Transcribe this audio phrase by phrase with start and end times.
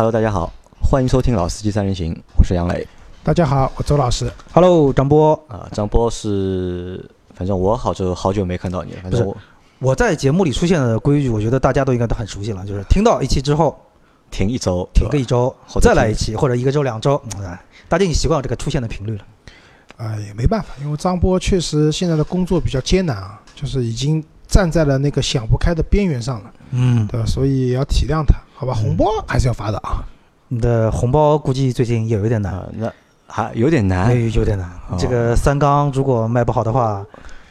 [0.00, 0.50] Hello，大家好，
[0.80, 2.88] 欢迎收听《老司机三人行》，我是杨磊。
[3.22, 4.32] 大家好，我周老师。
[4.50, 9.00] Hello，张波，啊，张波是，反正我好久好久没看到你了。
[9.02, 9.36] 反正我
[9.78, 13.78] 我在节目里出现的规矩，我觉得大家都应该都很熟悉了，就是听到一期之后
[14.30, 19.24] 停一周，停个一周再来一期，或者一个周两周，嗯哎大家已经习惯了这个出现的频率了。
[19.98, 27.26] 啊、也没办法，因为张波确实现在的工作比较艰难啊，就是已经站在了那个想不开的边缘上了，嗯，对吧？
[27.26, 28.74] 所以也要体谅他，好吧？
[28.74, 30.04] 红包还是要发的啊。
[30.48, 32.92] 你的红包估计最近也有一点难，啊，那
[33.26, 34.68] 还有点难哎，有点难。
[34.90, 37.02] 哦这个三缸如果卖不好的话，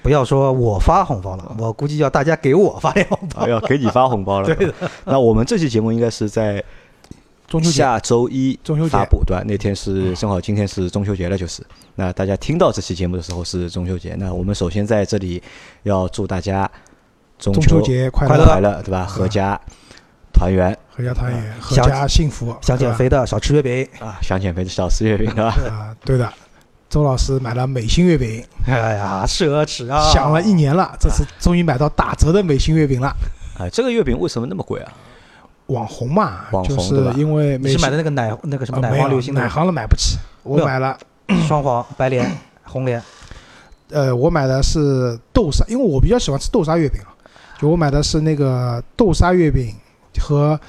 [0.03, 3.49] 不要说我发红包了，我估计要大家给我发点红包啊，。
[3.49, 4.45] 要给你发红包了。
[4.53, 4.73] 对的。
[5.03, 6.63] 那我们这期节目应该是在
[7.47, 9.43] 中秋节，下周一中秋节发布，对吧？
[9.47, 11.63] 那天是正好今天是中秋节了，就是。
[11.95, 15.41] 那大家听到这期节目的时候是中秋节，那我们首先在这里
[15.83, 16.69] 要祝大家
[17.39, 19.07] 中中秋节快乐，快乐快乐，对吧？
[19.09, 19.59] 阖家
[20.39, 22.55] 团圆阖家团圆，阖想家幸福。
[22.61, 23.85] 想减肥的少吃月饼。
[23.99, 25.49] 嗯啊，想减肥的少吃月饼，对吧？
[25.69, 25.95] 啊？
[26.05, 26.31] 对的。
[26.89, 30.11] 周老师买了美心月饼，哎呀，奢侈啊！
[30.11, 33.13] 想了一年了，这次终于买到打折的美心月饼了。
[33.59, 34.93] 哎，这个月饼为什么那么贵啊？
[35.67, 40.97] 网红嘛，网红就是因为是买的那个奶那个什么奶黄流心的奶黄的买不起，我买了
[41.47, 42.25] 双黄、 白莲、
[42.63, 42.99] 红莲。
[43.91, 47.13] 呃，我买的是豆沙，因为我比较喜欢吃豆沙月饼啊，
[47.59, 49.75] 就我买的是那个豆沙月饼
[50.19, 50.59] 和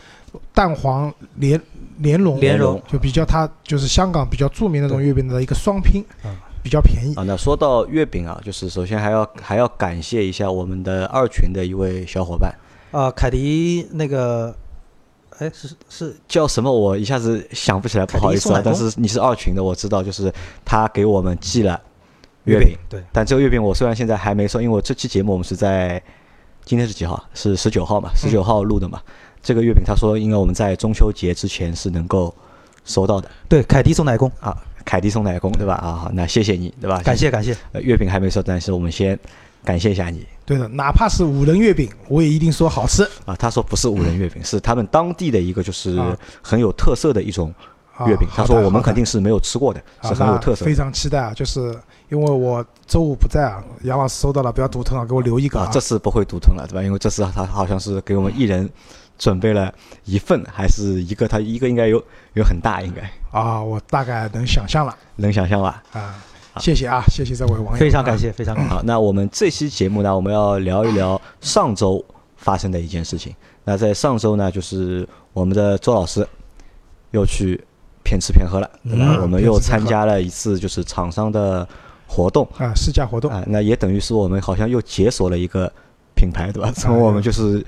[0.52, 1.60] 蛋黄莲
[1.98, 6.30] 莲蓉，莲蓉就比较它就是香港比较著名的那种月饼的一个双拼啊，
[6.62, 7.14] 比较便宜。
[7.14, 12.54] 啊，那说到月饼啊，就是首先还要 还要感谢一下我们的二群的一位小伙伴，
[12.90, 14.54] 啊，凯迪那个，
[15.38, 16.70] 哎，是是叫什么？
[16.72, 18.62] 我一下子想不起来，不好意思啊。
[18.64, 20.32] 但是你是二群的，我知道，就是
[20.64, 21.80] 他给我们寄了
[22.44, 26.02] 月饼饼，，对，但这个月饼我虽然现在还没收，因为我这期节目我们是在
[26.64, 27.22] 今天是几号？
[27.34, 28.10] 是十九号嘛？
[28.14, 29.00] 十九号录的嘛。
[29.42, 32.34] 这个月饼他说应该我们在中秋节之前是能够
[32.84, 34.56] 收到的对，凯迪送奶工，啊。
[34.82, 35.74] 凯迪送奶工对吧？
[35.74, 37.00] 啊，好那谢谢你对吧？
[37.04, 37.54] 感谢感谢。
[37.72, 39.16] 呃，月饼还没收，但是我们先
[39.62, 43.36] 感谢一下你对的，哪怕是五仁月饼，我也一定说好吃啊。
[43.36, 47.54] 他说不是五仁月饼，是他们当地的一个就是啊很有特色的一种
[47.94, 48.08] 啊。
[48.08, 48.26] 月饼。
[48.34, 51.32] 他说我们肯定是没有吃过的，啊是很有特色非常期待啊！
[51.34, 56.82] 就是因为我周五不在啊，杨老师收到了，不要独吞啊，给我留一个啊，这次不会独吞了，对吧？
[56.82, 58.68] 因为这次他好像是给我们一人
[59.20, 59.72] 准备了
[60.04, 65.82] 一份，还是一个，他一个应该有有很大，应该啊，我大概能想象了能想象吧？
[65.92, 66.24] 啊。
[66.58, 68.18] 谢谢啊，谢谢这位网友，非常感。
[68.18, 68.70] 谢，非常感谢。
[68.70, 72.04] 好，那我们这期节目呢，我们要聊一聊上周
[72.36, 73.32] 发生的一件事情。
[73.62, 76.26] 那在上周呢，就是我们的周老师
[77.12, 77.62] 又去
[78.02, 79.14] 骗吃骗喝了，对吧？
[79.16, 81.66] 嗯我们又参加了一次就是厂商的
[82.08, 85.72] 活动啊，试驾活动啊，那也等于是我们好像又解锁了一个
[86.16, 86.72] 品牌，对吧？
[86.74, 87.64] 从我们就是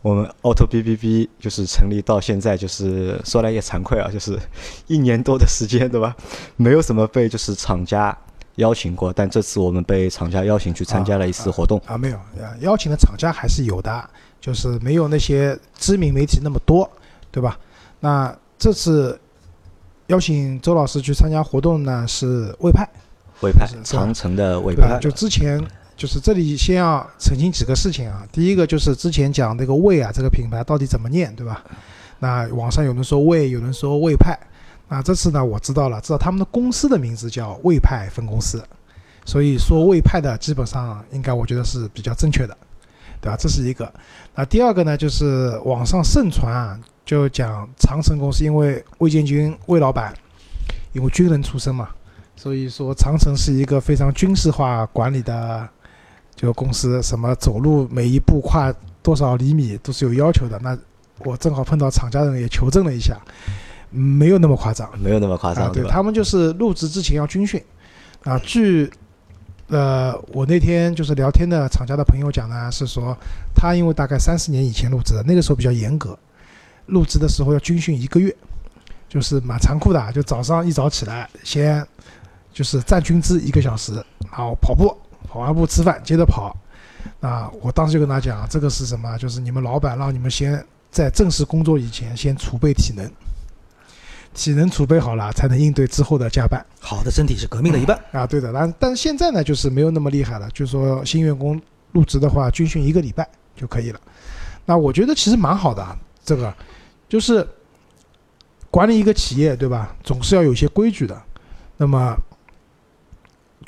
[0.00, 4.38] 我们 Auto B B B 就是成立到现在，就是说来也惭愧啊，就是
[4.86, 6.16] 一年多的时间，对吧？
[6.56, 8.16] 没有什么被就是厂家
[8.56, 11.80] 邀请过，但这次我们被厂家邀请去参加了一次活动。
[11.84, 14.10] 啊，没有啊，邀请的厂家还是有的，
[14.40, 16.88] 就是没有那些知名媒体那么多，
[17.30, 17.58] 对吧？
[18.00, 19.18] 那这次
[20.06, 22.88] 邀请周老师去参加活动呢，是魏派，
[23.40, 24.74] 魏派长城的魏？
[24.76, 25.60] 派，就之前
[25.98, 28.26] 就是这里先要澄清几个事情啊。
[28.30, 31.64] 第一个就是之前讲那个魏啊这个品牌到底怎么念，对吧？
[32.20, 34.38] 那网上有人说魏，有人说魏派。
[34.88, 38.62] 那这次呢，我知道了，知道他们的公司的名字叫魏派分公司，
[39.26, 42.56] 所以说魏派的基本上应该我觉得是比较正确的，
[43.20, 43.36] 对吧？
[43.36, 43.92] 这是一个。
[44.34, 50.14] 那第二个呢，就是网上盛传啊，就讲长城公司，因为魏建军魏老板
[50.92, 51.90] 因为军人出身嘛，
[52.36, 55.68] 所以说长城是一个非常军事化管理的
[56.40, 58.72] 这个公司，什么走路每一步跨
[59.02, 60.56] 多少厘米都是有要求的。
[60.62, 60.78] 那
[61.24, 63.18] 我正好碰到厂家人也求证了一下，
[63.90, 65.54] 嗯没有那么夸张没有那么夸啊。
[65.54, 65.72] 张，吧？
[65.74, 67.60] 对他们就是入职之前要军训
[68.22, 68.38] 啊。
[68.38, 68.88] 据
[69.66, 73.16] 呃我那天就是聊天的厂家的朋友讲呢，是说
[73.52, 76.16] 他因为大概三四年以前入职的，那个时候比较严格，
[76.86, 78.32] 入职的时候要军训一个月，
[79.08, 81.84] 就是蛮残酷的啊，就早上一早起来先
[82.52, 83.92] 就是站军姿一个小时，
[84.30, 84.96] 然后跑步，
[85.28, 86.56] 跑完步吃饭，接着跑。
[87.20, 89.16] 那我当时就跟他讲，这个是什么？
[89.18, 93.10] 就是你们老板让你们先在正式工作以前先储备体能，
[94.34, 97.98] 体能储备好了，才能应对之后的加班好的身体是革命的一半。
[98.12, 98.26] 啊。
[98.26, 101.60] 对的，但但是现在呢，就是没有那么厉害了，就是说新员工
[101.92, 104.00] 入职的话，军训一个礼拜就可以了。
[104.64, 106.52] 那我觉得其实蛮好的啊，这个
[107.08, 107.46] 就是
[108.70, 109.96] 管理一个企业，对吧？
[110.04, 111.20] 总是要有一些规矩的。
[111.76, 112.14] 那么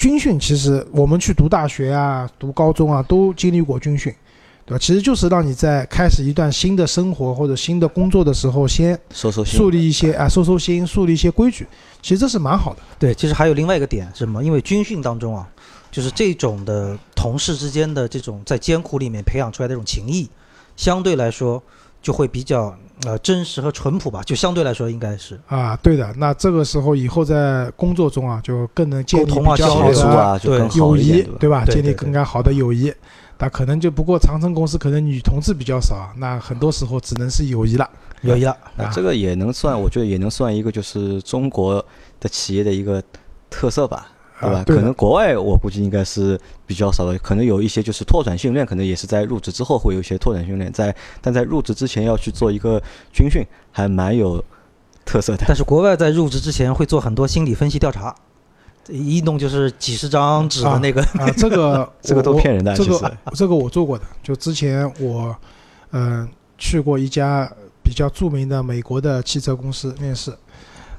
[0.01, 4.11] 军训其实我们去读大学啊、读高中啊，都经历过军训，
[4.65, 4.79] 对吧？
[4.79, 11.67] 其实就是让你在开始一段新的生活或者新的工作的时候，先收收心树立一些啊收收心，树立一些规矩，
[12.01, 12.81] 其实这是蛮好的。
[12.99, 14.43] 对，其实还有另外一个点是什么？
[14.43, 15.47] 因为军训当中啊，
[15.93, 20.27] 就是这种的同事之间的这种在艰苦里面培养出来的这种情谊，
[20.77, 21.63] 相对来说
[22.01, 22.75] 就会比较
[23.05, 31.65] 呃真实和淳朴吧，就相对来说应该是啊，对的，那这个时候以后在工作中啊，就更能建立沟通啊比较好的啊，就更友谊对吧？
[31.65, 32.93] 对对对建立更加好的友谊。
[33.43, 37.89] 那可能就不过长城公司可能女同志比较少啊，那很多时候只能是友谊了。
[38.21, 38.51] 友谊了。
[38.51, 41.83] 啊那这个也能算，我觉得也能算一个就是中国
[42.21, 43.03] 的企业的一个
[43.49, 44.09] 特色吧，
[44.41, 44.59] 对吧？
[44.59, 52.83] 啊对可能国外我估计应该是比较少的，可能有一些就是拓展训练，可能也是在入职之后会有一些拓展训练，在但在入职之前要去做一个
[53.13, 54.43] 军训，还蛮有
[55.05, 55.45] 特色的。
[55.47, 58.15] 但是国外在入职之前会做很多心理分析调查，
[58.85, 61.03] 这一弄就是几十张纸的那个。
[61.03, 65.37] 啊，这个 这个都骗人的这其实个这个我做过的，就之前我
[65.93, 67.51] 嗯、去过一家
[67.83, 70.33] 比较著名的美国的汽车公司面试，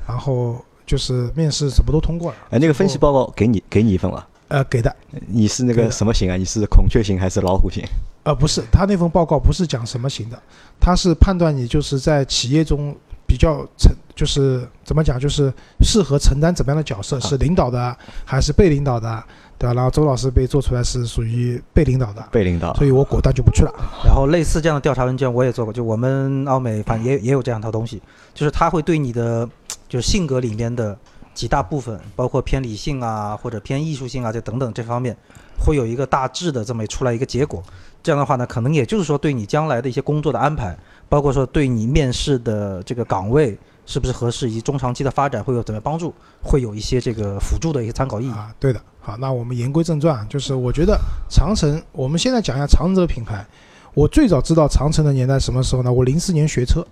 [0.06, 4.94] 然后就是面试什么都通过了，哎，那个分析报告给你给你一份了，呃给的，
[5.28, 6.36] 你是那个什么型啊？
[6.36, 7.82] 你是孔雀型还是老虎型？
[8.24, 10.38] 呃不是，他那份报告不是讲什么型的，
[10.82, 12.94] 他是判断你就是在企业中
[13.26, 15.50] 比较承，就是怎么讲，就是
[15.80, 19.24] 适合承担怎么样的角色，是领导的还是被领导的，
[19.62, 19.76] 对吧？
[19.76, 23.72] 然后周老师被做出来是属于被领导的，被领导所以我果断就不去了。
[24.04, 28.02] 然后类似这样的调查问卷我也做过，就我们奥美反正也也有这样一套东西，
[28.34, 29.48] 就是它会对你的
[29.88, 30.98] 就是性格里面的
[31.36, 35.16] 几大部分，包括偏理性啊或者偏艺术性啊这等等这方面，
[35.64, 37.64] 会有一个大致的这么出来一个结果。
[38.02, 40.76] 这样的话呢，可能也就是说对你将来的一些工作的安排，
[41.08, 43.56] 包括说对你面试的这个岗位
[43.86, 48.32] 是不是合适，以及中长期的发展会有怎么样帮助，会有一些这个辅助的一些参考意义。
[48.32, 48.82] 啊，对的。
[49.00, 51.00] 好，那我们言归正传啊，就是我觉得
[51.30, 53.46] 长城，我们现在讲一下长城这个品牌。
[53.94, 55.92] 我最早知道长城的年代什么时候呢？
[55.92, 56.86] 我零四年学车，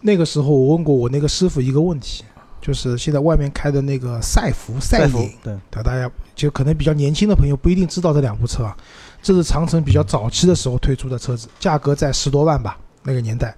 [0.00, 2.24] 那个时候我问过我那个师傅一个问题，
[2.60, 8.76] 就是现在外面开的那个赛福、赛服影，对，对大家就可能比较年轻的朋友不一定知道这两部车啊，
[9.22, 13.56] 这是长城比较早期的时候推出的车子，价格在十多万吧，那个年代，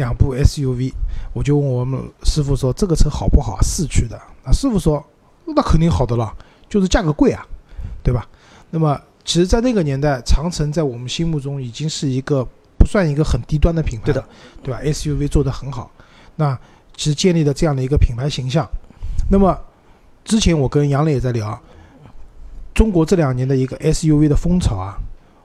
[0.00, 0.90] 两部 SUV，
[1.34, 3.58] 我就问我们师傅说这个车好不好？
[3.60, 5.04] 四驱的，啊，师傅说
[5.44, 6.34] 那肯定好的了，
[6.70, 7.46] 就是价格贵啊，
[8.02, 8.26] 对吧？
[8.70, 12.42] 那么其实，在那个年代，长城在我们心目中已经是一个
[12.78, 14.28] 不算一个很低端的品牌对的了，
[14.62, 15.90] 对吧？SUV 做得很好，
[16.36, 16.58] 那
[16.96, 18.66] 其实建立了这样的一个品牌形象。
[19.30, 19.56] 那么
[20.24, 21.60] 之前我跟杨磊也在聊，
[22.72, 24.96] 中国这两年的一个 SUV 的风潮啊，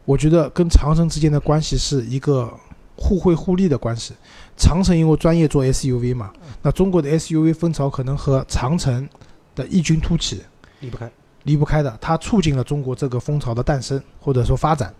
[0.05, 2.51] 我觉得跟长城之间的关系是一个
[2.95, 4.13] 互惠互利的关系。
[4.57, 6.31] 长城因为专业做 SUV 嘛，
[6.61, 9.07] 那中国的 SUV 风潮可能和长城
[9.53, 10.41] 的异军突起
[10.79, 11.11] 离不开。
[11.43, 14.91] 离不开的，它促进了中国这个风潮的诞生或者说发展。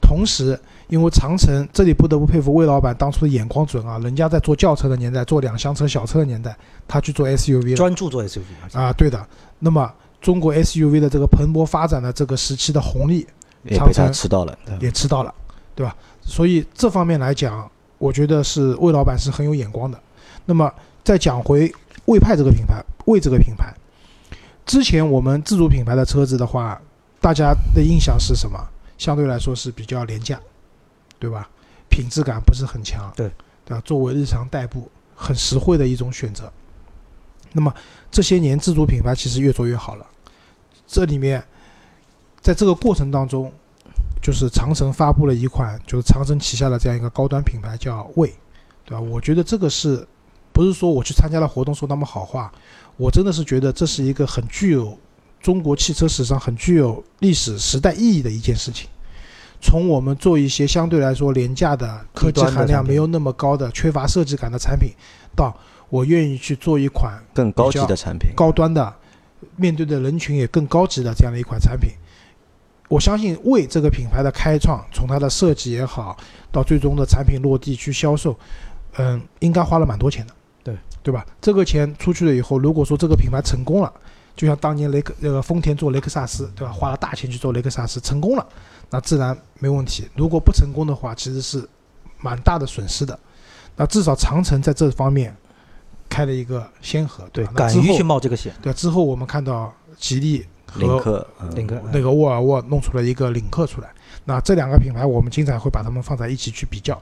[0.00, 0.58] 同时，
[0.88, 6.56] 因为长城这里不得不佩服魏老板当初的眼光准啊，人家在做轿车的年代，做两厢车、小车的年代，
[6.88, 8.42] 他去做 SUV 了专注做 SUV
[8.72, 9.26] 啊，对的。
[9.58, 13.26] 那么中国 SUV 的这个蓬勃发展的这个时期的红利
[13.62, 14.58] 也被他长城吃到了。
[14.80, 15.34] 也吃到了，
[15.74, 15.94] 对吧？
[16.22, 17.70] 所以这方面来讲，
[18.04, 19.98] 我觉得是魏老板是很有眼光的。
[20.44, 20.70] 那么
[21.02, 21.74] 再讲回
[22.04, 23.72] 魏派这个品牌，魏这个品牌，
[24.66, 26.78] 之前我们自主品牌的车子的话，
[27.18, 28.58] 大家的印象是什么？
[28.98, 30.38] 相对来说是比较廉价，
[31.18, 31.48] 对吧？
[31.88, 33.26] 品质感不是很强，对
[33.64, 33.82] 对吧？
[33.86, 36.52] 作为日常代步，很实惠的一种选择。
[37.52, 37.72] 那么
[38.10, 40.06] 这些年自主品牌其实越做越好了，
[40.86, 41.42] 这里面
[42.42, 43.50] 在这个过程当中，
[44.24, 48.32] 就是长城发布了一款就是长城旗下的这样一个高端品牌叫魏，
[48.86, 49.00] 对吧？
[49.00, 50.08] 我觉得这个是
[50.50, 52.50] 不是说我去参加了活动说那么好话？
[52.96, 54.98] 我真的是觉得这是一个很具有
[55.42, 58.88] 中国汽车史上很具有历史时代意义的一件事情。
[59.60, 64.92] 从我们做一些相对来说廉价的科技含量没有那么高的、缺乏设计感的产品，
[65.36, 65.54] 到
[65.90, 68.94] 我愿意去做一款更高级的产品，高端的，
[69.56, 71.90] 面对的人群也更高级的这样的一款产品。
[72.88, 76.16] 我相信为这个品牌的开创，从它的设计也好，
[76.52, 78.36] 到最终的产品落地去销售，
[78.98, 81.24] 嗯，应该花了蛮多钱的，对对吧？
[81.40, 83.92] 这个钱出去了以后，如果说这个品牌成功了，
[84.36, 86.72] 就像当年雷克那个丰田做雷克萨斯，对吧？
[86.72, 88.46] 花了大钱去做雷克萨斯，成功了，
[88.90, 90.08] 那自然没问题。
[90.14, 91.66] 如果不成功的话，其实是
[92.18, 93.18] 蛮大的损失的。
[93.76, 95.34] 那至少长城在这方面
[96.08, 98.54] 开了一个先河，对敢于去冒这个险。
[98.62, 100.46] 对，之后我们看到吉利和
[100.76, 103.88] 领克，嗯领克那个沃尔沃弄出了一个领克出来，
[104.24, 107.00] 那这两个品牌我们经常会把它们放在一起去比较。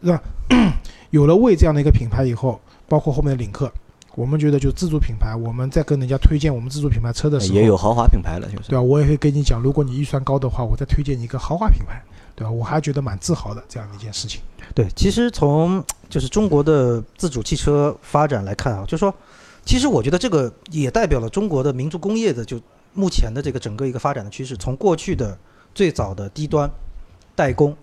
[0.00, 0.18] 那
[1.10, 3.70] 有了魏这样的一个品牌以后，包括后面的领克，
[4.14, 8.82] 我们觉得就自主品牌，我们在跟人家推荐我们自主品牌车的时候，也有豪华品牌了，就是对吧？
[8.82, 12.02] 我也会跟你讲，如果你预算高的话，我再推荐你一个豪华品牌，
[12.34, 12.50] 对吧？
[12.50, 14.40] 我还觉得蛮自豪的这样的一件事情。
[14.74, 19.14] 对，其实从就是中国的自主汽车发展来看啊，就说，
[19.64, 22.60] 其实我觉得这个也代表了中国的民族工业的就
[22.94, 24.56] 目前的这个整个一个发展的趋势。
[24.56, 25.36] 从过去的
[25.74, 26.70] 最早的低端
[27.34, 27.76] 代工，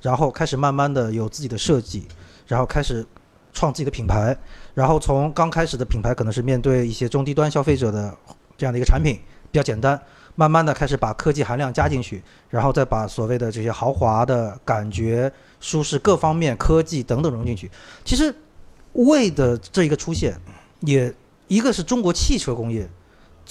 [0.00, 2.06] 然后开始慢慢的有自己的设计，
[2.46, 3.04] 然后开始
[3.52, 4.36] 创自己的品牌，
[4.74, 8.16] 然后从刚开始的品牌可能是面对一些中低端消费者的
[8.56, 9.18] 这样的一个产品
[9.50, 10.00] 比较简单，
[10.34, 17.70] 慢慢的开始把科技含量加进去，然后再把所谓的这些豪华的感觉、舒适各方面、科技等等融进去。
[18.04, 18.34] 其实，
[18.92, 20.38] 为的这一个出现，
[20.80, 21.12] 也
[21.48, 22.88] 一个是中国汽车工业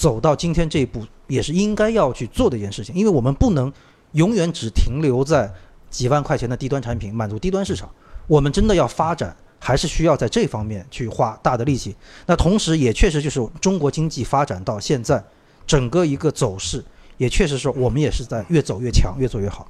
[0.01, 3.71] 走到今天这一步，也是应该要去做的一件事情，因为我们不能
[4.13, 5.53] 永远只停留在
[5.91, 7.87] 几万块钱的低端产品满足低端市场，
[8.25, 9.35] 我们真的要发展。
[9.63, 11.95] 还是需要在这方面去花大的力气。
[12.25, 15.23] 那同时，也确实就是中国经济发展到现在，
[15.67, 16.83] 整个一个走势，
[17.17, 19.69] 也确实是我们也是在越走越强，越做越好。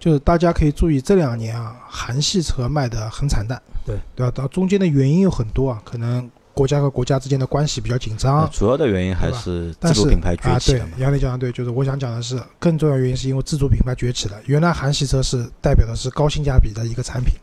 [0.00, 4.32] 就是大家可以注意，这两年啊，韩系车卖的很惨淡，对对吧？
[4.34, 8.48] 到中间的原因有很多啊，可能国家和国家之间的关系比较紧张。
[8.50, 10.88] 主要的原因还是自主品牌崛起了啊。
[10.96, 14.36] 对，杨磊讲的对，就是我想讲的是，更重要原因是因为自主品牌崛起了。
[14.46, 17.34] 原来韩系车是代表的是高性价比的一个产品。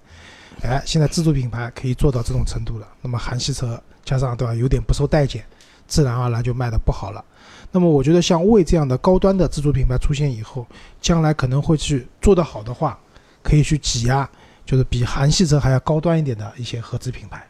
[0.62, 5.46] 哎，现在自主品牌可以做到这种程度了，那么韩系车加上对吧，有点不受待见，
[5.88, 7.24] 自然而然就卖的不好了。
[7.72, 10.66] 那么我觉得像魏这样的高端的自主品牌出现以后，
[11.00, 12.98] 将来可能会去做得好的话，
[13.44, 14.28] 可以去挤压，
[14.66, 17.46] 就是比韩系车还要高端一点的一些合资品牌，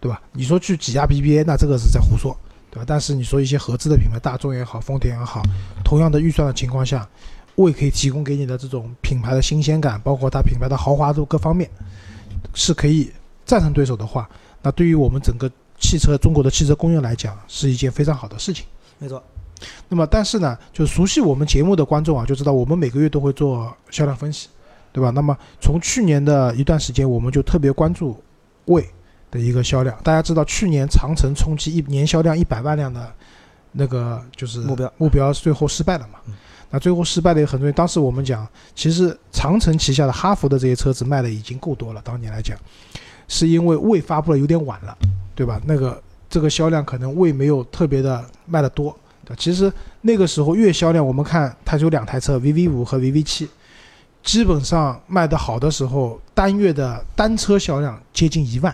[0.00, 0.20] 对吧？
[0.32, 2.36] 你说去挤压 BBA，那这个是在胡说，
[2.70, 2.84] 对吧？
[2.86, 5.42] 但是你说一些合资的品牌，大众也好，丰田也好，
[5.84, 7.08] 同样的预算的情况下，
[7.56, 11.70] 魏可以提供给你的这种品牌的新鲜感，包括它品牌的豪华度各方面。
[12.52, 13.08] 是可以
[13.46, 14.28] 战胜对手的话，
[14.60, 18.64] 那对于我们整个汽车中国的汽车工业来讲，是一件非常好的事情。
[18.98, 19.22] 没错。
[19.88, 24.48] 那么，但是呢，就熟悉我们节目的观众啊，就知道我们每个月都会做销量分析，
[24.90, 25.10] 对吧？
[25.10, 28.20] 那么从去年的一段时间，我们就特别关注
[28.64, 28.84] 魏
[29.30, 29.96] 的一个销量。
[30.02, 33.12] 大家知道，去年长城冲击一年销量一百万辆的
[33.72, 36.18] 那个就是目标，目标最后失败了嘛？
[36.72, 37.72] 那最后失败的也很重要。
[37.72, 38.46] 当时我们讲，
[38.76, 42.00] 其实长城旗下的哈弗的这些车子卖的已经够多了。
[42.04, 42.56] 当年来讲，
[43.26, 44.96] 是因为未发布的有点晚了，
[45.34, 45.60] 对吧？
[45.64, 48.96] 那个这个销量可能未没有特别的卖的多。
[49.24, 49.72] 对，其实
[50.02, 53.48] 那个时候月销量，我们看它有两台车，VV 五和 VV 七，
[54.22, 58.72] 基本上卖的好的时候，单月的单车销量接近一万，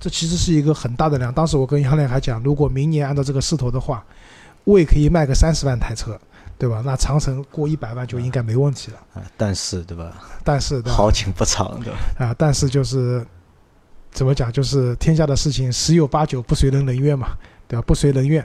[0.00, 1.32] 这其实是一个很大的量。
[1.32, 4.04] 当时我跟杨磊还讲，如果明年按照这个势头的话，
[4.64, 6.18] 魏可以卖个三十万台车。
[6.58, 6.82] 对吧？
[6.84, 8.98] 那长城过一百万就应该没问题了。
[9.14, 10.22] 啊，但是对吧？
[10.44, 11.98] 但是好景不长，对吧？
[12.18, 13.26] 啊，但是就是
[14.10, 14.52] 怎么讲？
[14.52, 17.28] 就是天下的事情十有八九不随人人愿嘛，
[17.66, 17.84] 对吧？
[17.86, 18.44] 不随人愿。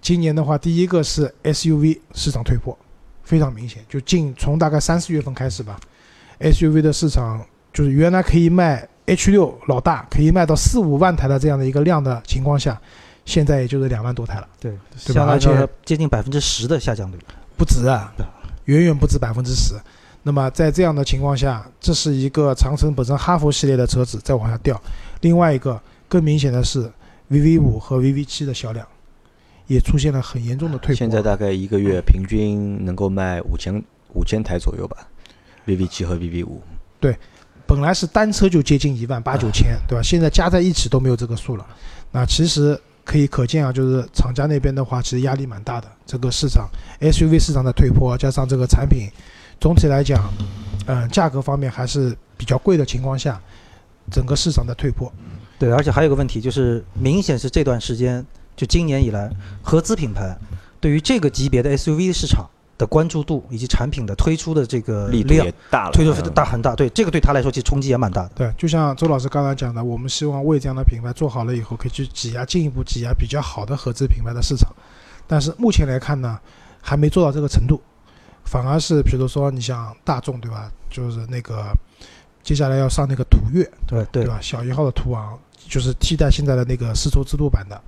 [0.00, 2.78] 今年的话，第一个是 SUV 市场退坡，
[3.24, 3.84] 非常明显。
[3.88, 5.80] 就近从大概三四月份开始吧
[6.38, 12.78] ，SUV 的市场就是原来可以卖 H 六老大可以卖到四五万台的这样的一个量的情况下，
[13.24, 14.46] 现在也就是两万多台了。
[14.60, 14.70] 对，
[15.06, 15.24] 对吧？
[15.24, 17.16] 而且接近百分之十的下降率。
[17.56, 18.12] 不止啊，
[18.66, 19.74] 远远不止百分之十。
[20.22, 24.78] 那么在这样的情况下，这是一个长城本身哈弗系列的车子在往下掉。
[25.22, 26.90] 另外一个更明显的是
[27.30, 28.86] ，VV 五和 VV 七的销量
[29.66, 30.98] 也出现了很严重的退步。
[30.98, 34.98] 现在大概一个月平均能够卖五千五千台左右吧
[35.66, 36.60] ，VV 七和 VV 五。
[37.00, 37.16] 对，
[37.68, 40.02] 本来是单车就接近一万八九千，对吧？
[40.02, 41.64] 现在加在一起都没有这个数了。
[42.10, 42.76] 那其实。
[43.08, 45.88] 可以可见啊，就是厂家那边的话，其实压力蛮大的。
[46.04, 46.68] 这个市场
[47.00, 49.08] SUV 市场的退坡，加上这个产品
[49.58, 50.30] 总体来讲，
[50.86, 53.40] 嗯，价格方面还是比较贵的情况下，
[54.10, 55.10] 整个市场的退坡。
[55.58, 58.22] 对，而且还有个问题，就是明显是这段时间，
[58.54, 59.30] 就今年以来，
[59.62, 60.36] 合资品牌
[60.78, 62.44] 对于这个级别的 SUV 市场。
[62.78, 66.76] 的关注度以及产品的推出的这个力度也大了，推出大很大。
[66.76, 68.30] 对这个对他来说，其实冲击也蛮大的。
[68.36, 74.72] 对，就像周老师刚才讲的，我们希望为这样的品牌做好了以后，可以去挤压进一步挤压比较好的合资品牌的市场。
[75.26, 76.38] 但是目前来看呢，
[76.80, 77.80] 还没做到这个程度，
[78.44, 81.66] 反而是比如说你像大众对吧，就是那个
[82.44, 84.38] 接下来要上那个途岳，对对吧？
[84.40, 87.78] 小一号的途昂就是替代现在的那个丝绸之路版的，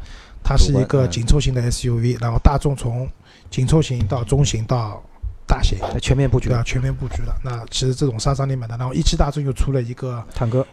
[0.43, 3.09] 它是一个紧凑型的 SUV，然后大众从
[3.51, 5.03] 紧凑型到中型到
[5.47, 7.35] 大型，全面布局啊，全面布局了。
[7.45, 8.77] 那其实这种杀伤力蛮大。
[8.77, 10.67] 然后一汽大众又出了一个坦克，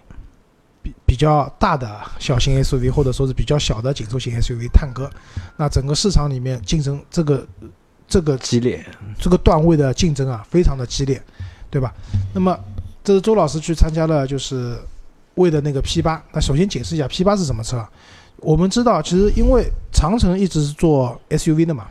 [0.82, 5.10] 比比较大的小型 SUV，或者说是比较小的紧凑型 SUV 探戈。
[5.58, 7.48] 那整个市场里面竞争这个
[8.08, 8.86] 这个激烈，
[9.20, 11.22] 这个段位的竞争啊，非常的激烈，
[11.70, 11.94] 对吧？
[12.34, 12.58] 那么
[13.04, 14.78] 这是周老师去参加了就是
[15.36, 16.24] 为的那个 P 八。
[16.32, 17.84] 那首先解释一下 P 八是什么车？
[18.38, 21.88] 我们知道，其实因为长城一直是做 SUV 的嘛，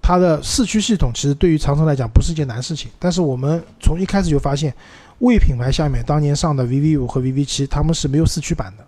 [0.00, 2.90] 它的四驱系统其实对于长城来讲不是一件难事情。
[2.98, 4.72] 但是我们从一开始就发现，
[5.18, 8.84] 魏品牌下面当年上的 VV 五和 VV 七，他们是没有四驱版的，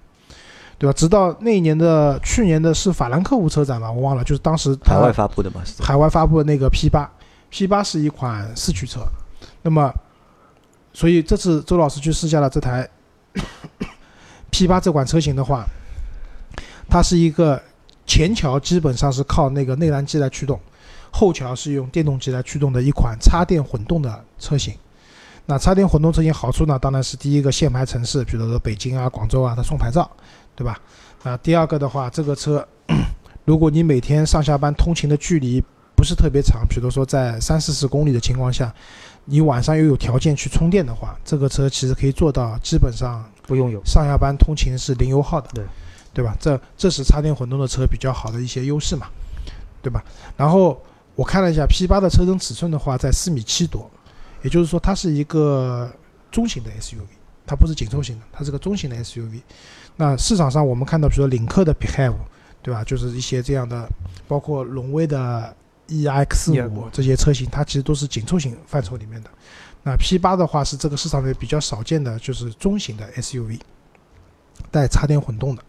[0.78, 0.92] 对吧？
[0.92, 7.10] 直到那一年的去年的是法兰克福车展吧，我忘了，就是当时海外发布的嘛，海外发布的那个 P 八
[7.50, 9.00] ，P 八是一款四驱车，
[9.62, 9.92] 那么，
[10.92, 12.88] 所以这次周老师去试驾了这台
[14.50, 15.64] P 八这款车型的话，
[16.88, 17.60] 它是一个
[18.06, 20.58] 前桥基本上是靠那个内燃机来驱动，
[21.10, 24.74] 后桥是用电动机来驱动的一款插电混动的车型。
[25.46, 30.10] 那插电混动车型好处呢，当然是第一个限牌城市，比如说北京啊、广州啊，它送牌照，
[30.54, 30.78] 对吧？
[31.22, 32.66] 那第二个的话，这个车
[33.44, 35.62] 如果你每天上下班通勤的距离
[35.94, 38.72] 不是特别长，比如说在三四十公里的情况下，
[39.26, 43.82] 你晚上又有条件去充电的话，这个车其实可以做到基本上不用油。
[43.84, 45.64] 上下班通勤是零油耗的，对
[46.14, 46.37] 对吧？
[46.40, 49.09] 这这是插电混动的车比较好的一些优势嘛，
[49.83, 50.02] 对吧？
[50.37, 50.80] 然后
[51.16, 53.90] 我看了一下 P 八的车身尺寸的话，在四米七多，
[54.42, 55.92] 也就是说它是一个
[56.30, 57.00] 中型的 SUV，
[57.44, 59.42] 它不是紧凑型的，它是个中型的 SUV。
[59.97, 62.14] 那市场上我们看到，比如说领克的 Behave，
[62.62, 62.83] 对吧？
[62.85, 63.88] 就是一些这样的，
[64.26, 65.54] 包括荣威的
[65.88, 69.30] EX 五这些车型，它其实都是紧凑型范畴里面的。
[69.83, 73.61] 那 P 八的话是这个市场里面比较少见的，就是中型的 SUV，
[74.71, 75.62] 带插电混动的。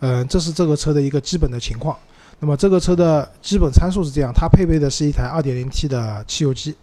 [0.00, 1.96] 嗯，这是这个车的一个基本的情况。
[2.40, 6.74] 那么这个车的基本参数是这样，它配备的是一台 2.0T 的汽油机，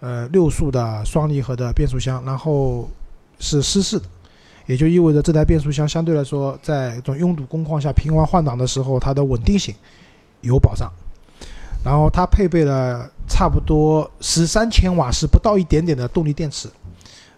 [0.00, 2.88] 呃，六速的双离合的变速箱，然后
[3.38, 4.04] 是湿式的，
[4.66, 9.74] 也就意味着这台变速箱相对来说，在这种拥堵工况下平缓换挡的时候，它的稳定性
[10.42, 10.92] 有保障。
[11.84, 16.68] 然后它配备了差不多十三千瓦时不到一点点的动力电池，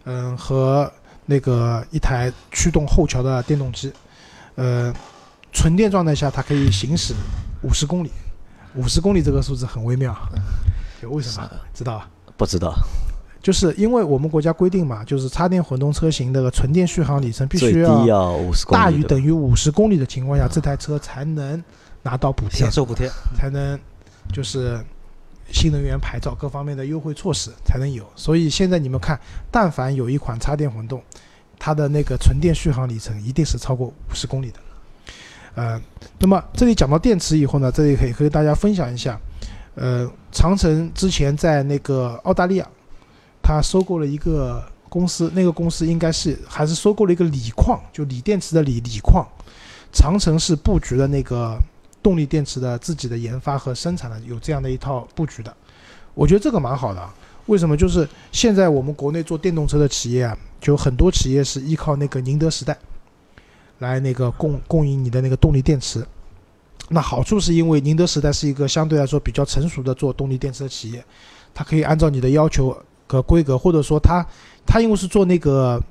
[0.04, 0.92] 嗯，和
[1.24, 3.92] 那个一台驱动后桥的电动机，
[4.56, 4.92] 呃，
[5.52, 7.14] 纯电状态下它可以行驶
[7.62, 8.10] 五十公里，
[8.74, 10.14] 五十公里这个数字很微妙，
[11.00, 11.50] 就为什么？
[11.72, 12.10] 知道吧？
[12.36, 12.74] 不知道，
[13.40, 21.62] 就是因为我们国家规定嘛，就是插电混动车型的纯电续航里程必须要要五十公里，大于等于五十公里的情况下，这台车才能
[22.02, 23.78] 拿到补贴享，受补贴，才能
[24.32, 24.82] 就是
[25.52, 28.04] 新能源牌照各方面的优惠措施才能有。
[28.16, 29.18] 所以现在你们看，
[29.50, 31.02] 但凡有一款插电混动，
[31.66, 34.60] 它的那个纯电续航里程一定是超过五十公里的。
[35.56, 35.82] 呃，
[36.20, 39.20] 那么这里讲到电池以后呢，这里可以和大家分享一下，
[39.74, 42.68] 呃，长城之前在那个澳大利亚，
[43.42, 49.26] 它收购了一个公司，那个公司应该是还是收购了一个锂矿，就锂电池的锂锂矿。
[49.92, 51.58] 长城是布局了那个
[52.00, 55.52] 动力电池的自己的研发和生产的，有这样的一套布局的。
[56.14, 57.12] 我觉得这个蛮好的啊。
[57.46, 57.76] 为什么？
[57.76, 62.76] 就是现在我们国内做电动车的企业啊，就很多企业是依靠那个宁德时代
[63.78, 66.06] 来那个供供应你的那个动力电池。
[66.88, 71.04] 那好处是因为宁德时代是一个相对来说比较成熟的做动力电池的企业，
[71.52, 72.76] 它可以按照你的要求
[73.08, 74.24] 和规格，或者说它
[74.64, 75.82] 它因为是做那个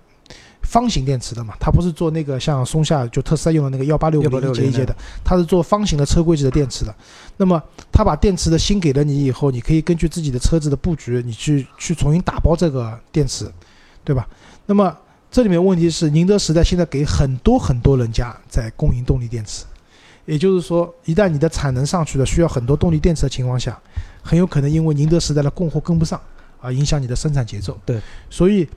[0.61, 6.95] 方形电池的嘛，它不是做那个像松下就特斯拉用的那个幺八六五零一节一节的，它是做方形的车规级的电池的。
[7.35, 13.51] 那么它把电池的芯给了你以后，你可以根据自己的车子的布局，你去去重新打包这个电池，
[14.05, 14.25] 对吧？
[14.65, 14.95] 那么
[15.31, 19.65] 这里面问题是，宁德时代现在给很多很多人家在供应动力电池，
[20.25, 23.77] 也就是说，一旦你的产能上去了，需要很多动力电池的情况下，
[24.23, 26.19] 很有可能因为宁德时代的供货跟不上，
[26.59, 27.77] 而影响你的生产节奏。
[27.85, 28.67] 对，所以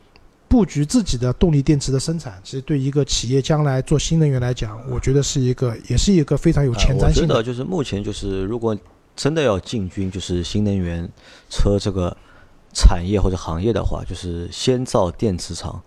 [0.48, 7.34] 布局自己的动力电池的生产，其实对一个企业将来做新能源来讲，我觉得是一个，也是一个非常有前瞻啊我觉性的。
[7.36, 8.76] 得就是目前就是，如果
[9.14, 11.08] 真的要进军就是新能源
[11.48, 12.16] 车这个
[12.72, 15.80] 产业或者行业的话，就是先造电池厂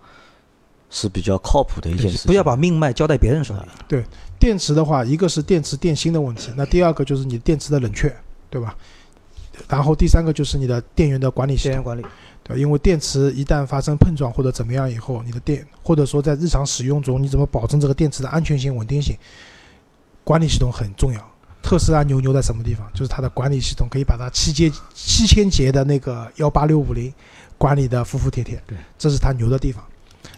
[0.90, 2.26] 是比较靠谱的一件事情。
[2.26, 4.04] 不要把命脉交在别人手里。
[4.38, 8.14] 电池的话，一个是电池电芯的问题，那第二个就是你电池的冷却，
[8.50, 8.76] 对吧？
[9.68, 12.02] 然后第三个就是你的电源的管理系统，电源管理，
[12.42, 19.16] 对吧，因为电池一旦发生碰撞或者怎么样以后，你的电或者说在日常使用中，你怎么保证这个电池的安全性、稳定性？
[20.24, 21.31] 管理系统很重要。
[21.62, 22.86] 特斯拉牛牛在什么地方？
[22.92, 27.12] 就是它的管理系统可以把它七节七千节的那个幺八六五零
[27.56, 29.82] 管理的服服帖帖，对，这是它牛的地方，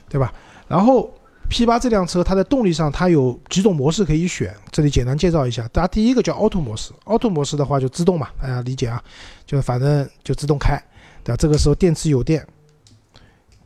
[0.08, 0.32] 对吧？
[0.68, 1.10] 然后
[1.48, 5.66] P 八这辆车，它在动力上它有几种模式可以选，这里简单介绍一下。
[5.68, 9.02] 大家第一个叫 Auto 模式，Auto 模式的话就自动嘛，大家理解啊，
[9.46, 10.82] 就反正就自动开，
[11.22, 11.36] 对吧？
[11.36, 12.46] 这个时候电池有电，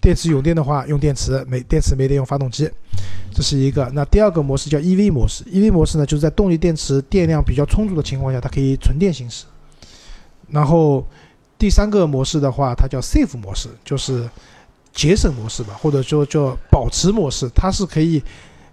[0.00, 2.70] 电池有电的话用电池，没电池没电用发动机，
[3.32, 3.90] 这是一个。
[3.92, 9.44] 那第二个模式叫 EV 模式，EV 模式呢就是在动力电池电量比较充足的情况下，它可以纯电行驶。
[10.48, 11.04] 然后
[11.58, 14.28] 第三个模式的话，它叫 Safe 模式，就是
[14.92, 18.22] 节省模式吧，或者说叫保持模式，它是可以，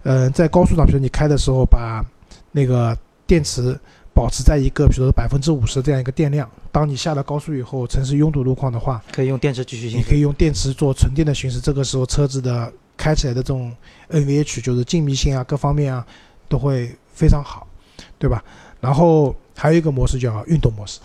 [0.04, 2.04] 呃，在高速上，比如你开的时候，把
[2.52, 3.78] 那个电池
[4.16, 6.50] 保持在一个，比如说百分之五十这样一个电量。
[6.72, 9.96] 当你下了高速以后，城市拥堵路况的话，可以用电池继续行驶。
[9.98, 11.60] 你可以用电池做纯电的行驶。
[11.60, 13.70] 这个时候车子的开起来的这种
[14.10, 16.06] NVH，就是静谧性啊，各方面啊，
[16.48, 17.66] 都会非常好，
[18.18, 18.42] 对吧？
[18.80, 20.98] 然后还有一个模式叫运动模式。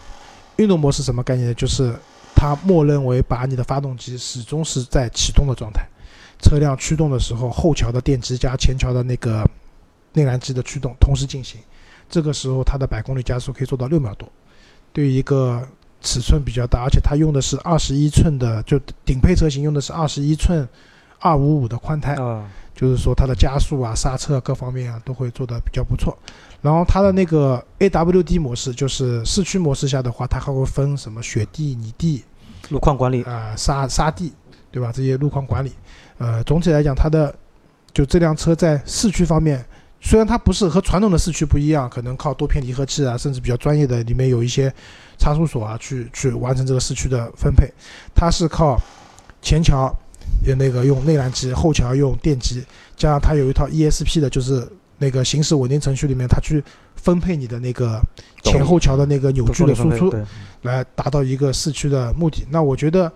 [0.55, 1.53] 运动模式什么概念？
[1.55, 1.93] 就是
[2.33, 5.85] 它默认为把你的发动机始终是在启动的状态，
[6.41, 9.45] 车辆驱动的时候，后桥的电机加前桥的那个
[10.13, 11.59] 内燃机的驱动同时进行。
[12.11, 14.29] 这个时候它的百公里加速可以做到六秒多。
[14.93, 15.65] 对于一个
[16.01, 20.67] 尺寸比较大，而且它用的是二十一寸的，就顶配车型用的是二十一寸
[21.19, 22.15] 二五五的宽胎，
[22.75, 26.17] 就是说它的加速啊、刹车各方面啊都会做得比较不错。
[26.61, 32.23] 然后它的那个 AWD 模式，就是市区模式下的话，它还会分什么雪地、泥地、
[32.69, 34.33] 路况管理啊、沙沙地，
[34.71, 34.91] 对吧？
[34.93, 35.71] 这些路况管理，
[36.17, 37.33] 呃，总体来讲，它的
[37.93, 39.65] 就这辆车在市区方面。
[40.03, 44.73] 虽然它不是和传统的四驱不一样，可能靠多片离合器啊，甚至比较专业的里面有一些
[45.17, 47.71] 差速锁啊，去去完成这个四驱的分配。
[48.15, 48.77] 它是靠
[49.41, 49.95] 前桥
[50.43, 52.63] 有那个用内燃机，后桥用电机，
[52.97, 56.63] 加上它有一套 ESP 的，就是那个行驶稳定程序里面，它去
[56.95, 58.01] 分配你的那个
[58.43, 60.11] 前后桥的那个扭矩的输出，
[60.63, 62.45] 来达到一个四驱的目的。
[62.49, 63.11] 那我觉得。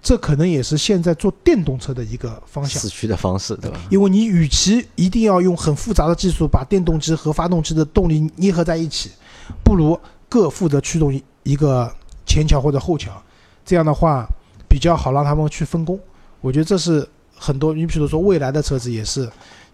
[0.00, 3.80] 这可能也是现在做电动车的一个方向，四驱的方式，对吧？
[3.90, 9.10] 因为你与其一定要用很复杂的技术把电动机和发动机的动力捏合在一起，
[9.64, 11.92] 不如各负责驱动一个
[12.24, 13.10] 前桥或者后桥，
[13.66, 14.24] 这样的话
[14.68, 15.98] 比较好让他们去分工。
[16.40, 17.06] 我觉得这是
[17.36, 19.28] 很多，你比如说未来的车子也是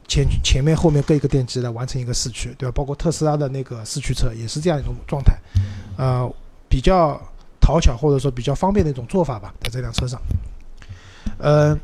[0.08, 2.72] 前前面后面各一个电机来完成一个四驱，对吧？
[2.74, 5.36] 包括特斯拉的那个四驱车也是这样一种状态，
[5.98, 6.34] 呃，
[6.66, 7.20] 比较。
[7.64, 10.20] 讨巧或者说比较方便的一种做法吧，在这辆车上，
[11.38, 11.74] 呃，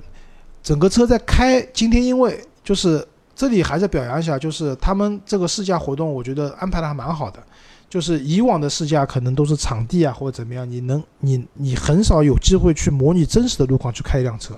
[0.62, 7.42] 整个车在开，今天因为就是这里还是表扬一下，就是他们这个试驾活动，我觉得安排的还蛮好的。
[7.88, 14.54] 就是以往的试驾可能都是场地啊或者怎么样，你能你你很少有机会去模拟真实的路况去开一辆车。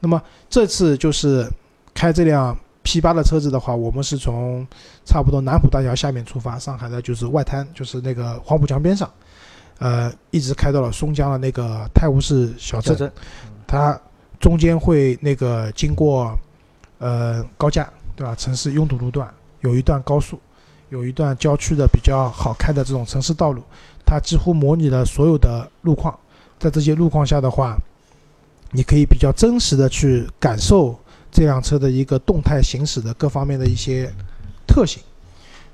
[0.00, 1.48] 那么这次就是
[1.94, 4.66] 开这辆 P8 的车子的话，我们是从
[5.04, 9.08] 差不多南浦大桥下面出发，上海的就是外滩，就是那个黄浦江边上。
[9.78, 13.12] 呃，一直开到了松江的那个泰晤士小镇，
[13.66, 13.98] 它
[14.40, 16.34] 中间会那个经过
[16.98, 18.34] 呃高架，对吧？
[18.34, 19.28] 城市拥堵路段
[19.60, 20.40] 有一段高速，
[20.88, 23.62] 有一段郊区的比较好开的这种城市道路，
[24.06, 26.18] 它几乎模拟了所有的路况。
[26.58, 27.76] 在这些路况下的话，
[28.70, 30.98] 你可以比较真实的去感受
[31.30, 34.10] 这辆车的一个动态行驶的各方面的一些
[34.66, 35.02] 特性，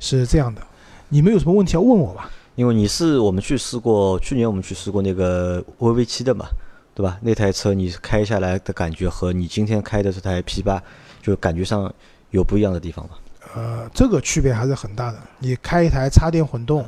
[0.00, 0.60] 是这样的。
[1.08, 2.28] 你们有什么问题要问我吧？
[2.54, 6.46] 因为你是我们去试过，去年我们去试过那个 VV 七的嘛，
[6.94, 7.18] 对吧？
[7.22, 10.82] 那台车你开下来的感觉和你今天开的这台 P 八，
[11.22, 11.92] 就感觉上
[12.30, 13.12] 有不一样的地方吗？
[13.54, 15.18] 呃，这个区别还是很大的。
[15.38, 16.86] 你开一台插电混动，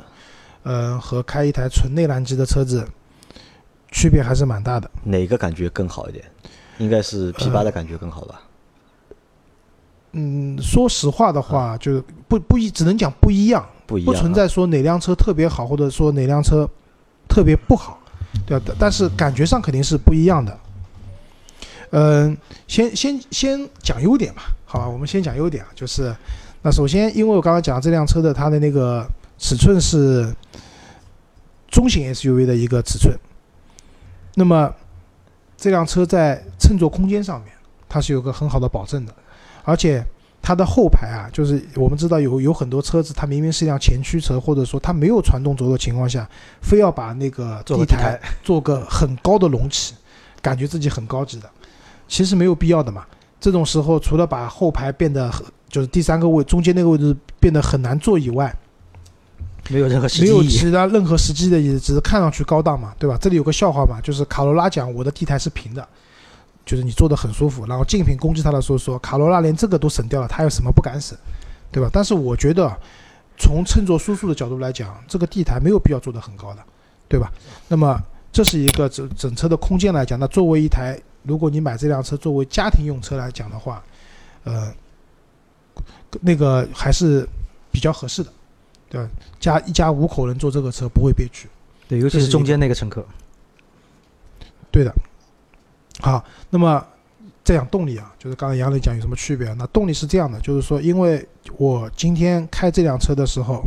[0.63, 2.87] 呃，和开一台纯内燃机的车子，
[3.91, 4.89] 区别还是蛮大的。
[5.03, 6.23] 哪个感觉更好一点？
[6.77, 8.41] 应该是 P 八的感觉更好吧？
[10.11, 13.67] 嗯，说实话的话，就不不一，只能讲不一样。
[13.85, 16.67] 不不存在说哪辆车特别好，或者说哪辆车
[17.27, 17.99] 特别不好，
[18.45, 18.75] 对吧？
[18.79, 20.59] 但是感觉上肯定是不一样的。
[21.91, 22.35] 嗯，
[22.67, 24.89] 先先先讲优点吧，好吧？
[24.89, 26.15] 我们先讲优点啊，就是
[26.61, 30.33] 那首先，因为我刚刚讲这辆车的它的那个尺寸是
[31.67, 33.15] 中型 SUV 的一个尺寸，
[34.33, 34.73] 那么
[35.55, 37.53] 这辆车在乘坐空间上面，
[37.87, 39.13] 它是有个很好的保证的，
[39.63, 40.03] 而且。
[40.45, 46.29] 它的后排啊，就是我们知道有有很多车子，它明明是一辆前驱车，或者说它没有传动轴的情况下，
[46.61, 49.95] 非要把那个地台做个很高的隆起，
[50.43, 51.49] 感觉自己很高级的，
[52.07, 53.03] 其实没有必要的嘛。
[53.39, 58.55] 这种时候，除了把后排变得很，就是第三个位中间那个位置变得很难坐以外，
[59.71, 63.17] 没有任何没有其他任何实际的意思，只是看上去高档嘛，对吧？
[63.19, 65.87] 这里有个笑话嘛，就是卡罗拉讲我的地台是平的。
[66.65, 71.15] 就是你坐的很舒服，然后竞品攻击他的时候说卡罗拉连这个都省掉了，他有什么不敢省，
[71.71, 71.87] 对吧？
[71.93, 72.75] 但是我觉得，
[73.37, 76.63] 从乘坐舒适的角度来讲，这个地台没有必要做得很高的，
[77.07, 77.31] 对吧？
[77.67, 78.01] 那么
[78.31, 83.83] 这是一个整整车的空间来讲，那作为一台，如果你买这辆车作为家庭用车来讲的话，
[84.43, 84.73] 呃，
[86.21, 87.27] 那个还是
[87.71, 88.33] 比较合适的，
[88.89, 89.09] 对吧？
[89.39, 91.47] 家一家五口人坐这个车不会憋屈，
[91.87, 93.05] 对，尤其是中间那个乘客，
[94.71, 94.91] 对的。
[96.01, 96.85] 好，那么
[97.43, 99.53] 再讲动力啊，就是刚才杨磊讲有什么区别？
[99.53, 101.25] 那动力是这样的，就是说，因为
[101.57, 103.63] 我今天开这辆车的时候，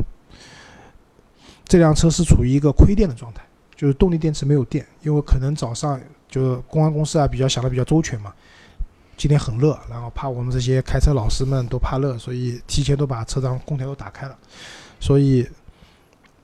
[1.65, 3.43] 这辆车是处于一个亏电的状态，
[3.77, 8.33] 就是动力电池没有电，因为可能早上就是公安公司啊比较想的比较周全嘛，
[9.17, 14.37] 今天很热，然后怕我们这些开车老师们都怕热，所以提前都把车上空调都打开了，
[15.01, 15.49] 所以，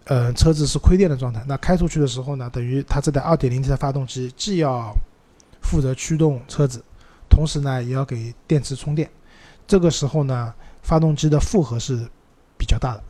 [0.05, 1.45] 呃，车子是亏电的状态。
[1.47, 4.95] 那开出去的时候呢，等于它这台 2.0T 的发动机既要
[5.65, 6.85] 负责驱动车子，
[7.29, 9.11] 同时呢也要给电池充电。
[9.67, 12.07] 这个时候呢，发动机的负荷是
[12.57, 13.03] 比较大的。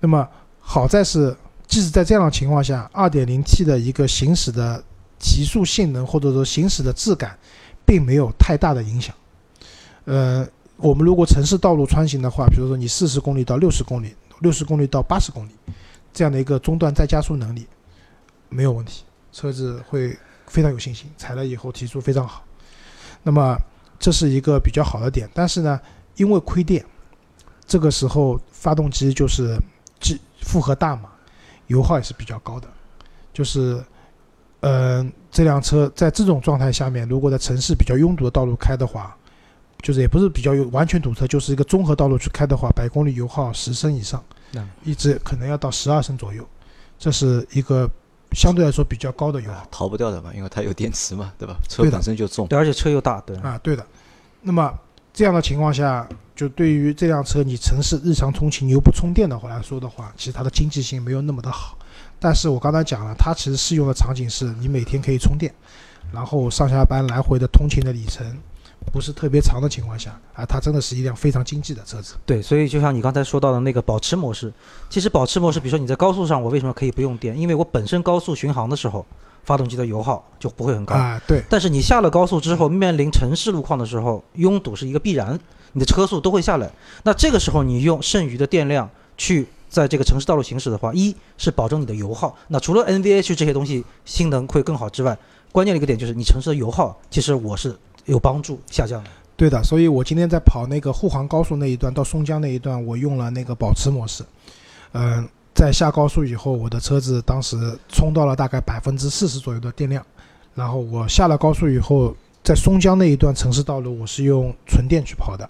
[0.00, 0.26] 那么
[0.58, 4.82] 好在是，即使在这样的情况下，2.0T 的一个行驶的
[5.18, 7.38] 提速性能或者说行驶的质感，
[7.84, 9.14] 并没有太大的影响。
[10.06, 15.50] 呃，我们如果城市道路穿行的话，比如说你四十公里到六十公里，六十公里到八十公里，
[16.14, 17.66] 这样的一个中段再加速能力
[18.48, 20.16] 没有问题，车子会
[20.48, 22.44] 非常有信心，踩了以后提速非常好。
[23.22, 23.56] 那么
[23.98, 25.80] 这是一个比较好的点，但是呢，
[26.16, 26.84] 因为亏电，
[27.66, 29.56] 这个时候发动机就是
[30.00, 31.10] 机负荷大嘛，
[31.66, 32.68] 油耗也是比较高的，
[33.32, 33.84] 就是。
[34.60, 39.16] 嗯，这辆车在这种状态下面，如果在城市比较拥堵的道路开的话，
[39.82, 44.20] 就是也不是比较有完全堵车，就是一个综合道路去开的话，百公里油耗十升以上，
[44.82, 46.44] 一直可能要到十二升左右，
[46.98, 47.88] 这是一个
[48.32, 49.66] 相对来说比较高的油耗。
[49.70, 51.56] 逃不掉的嘛，因为它有电池嘛， 对吧？
[51.68, 53.84] 车本身就重，对，而且车又大，对啊，对的。
[54.42, 54.72] 那么
[55.12, 61.76] 这样的情况下，就对于这辆车你城市日常通勤你又不充电的话来说的话，其实它的经济性没有那么的好。
[62.20, 65.52] 但是我刚才讲了，它其实适用的场景是你每天可以充电，
[66.12, 68.26] 然后上下班来回的通勤的里程
[68.88, 72.14] 不是特别长的情况下，啊，它真的是一辆非常经济的车子。
[72.26, 74.52] 对，所以就像你刚才说到的那个保持模式，
[74.88, 77.38] 其实保持模式，比如说你在高速上，我为什么可以不用电？
[77.38, 79.04] 因为我本身高速巡航的时候，
[79.44, 81.20] 发动机的油耗就不会很高啊。
[81.26, 81.42] 对。
[81.48, 85.38] 但是你下了高速之后，面临城市路况的时候，拥堵是一个必然，
[85.72, 86.70] 你的车速都会下来。
[87.04, 89.46] 那这个时候你用剩余的电量去。
[89.70, 92.34] 在这个城市道路行驶的话，一是保证你的油耗。
[92.48, 95.14] 那除了 NVH 这些东西性能会更好之外，
[95.52, 97.76] 关键的一个点就是你城市的油耗，其实我是
[98.08, 99.10] 有帮助下降的。
[99.36, 104.24] 对的，所以我今天在跑那个沪杭高速那一段到松江那一段，我用了那个保持模式。
[104.92, 107.56] 嗯，在下高速以后，我的车子当时
[107.88, 110.04] 充到了大概百分之四十左右的电量。
[110.54, 115.48] 然后我下了高速以后，在松江那一段城市道路，我是用纯电去跑的。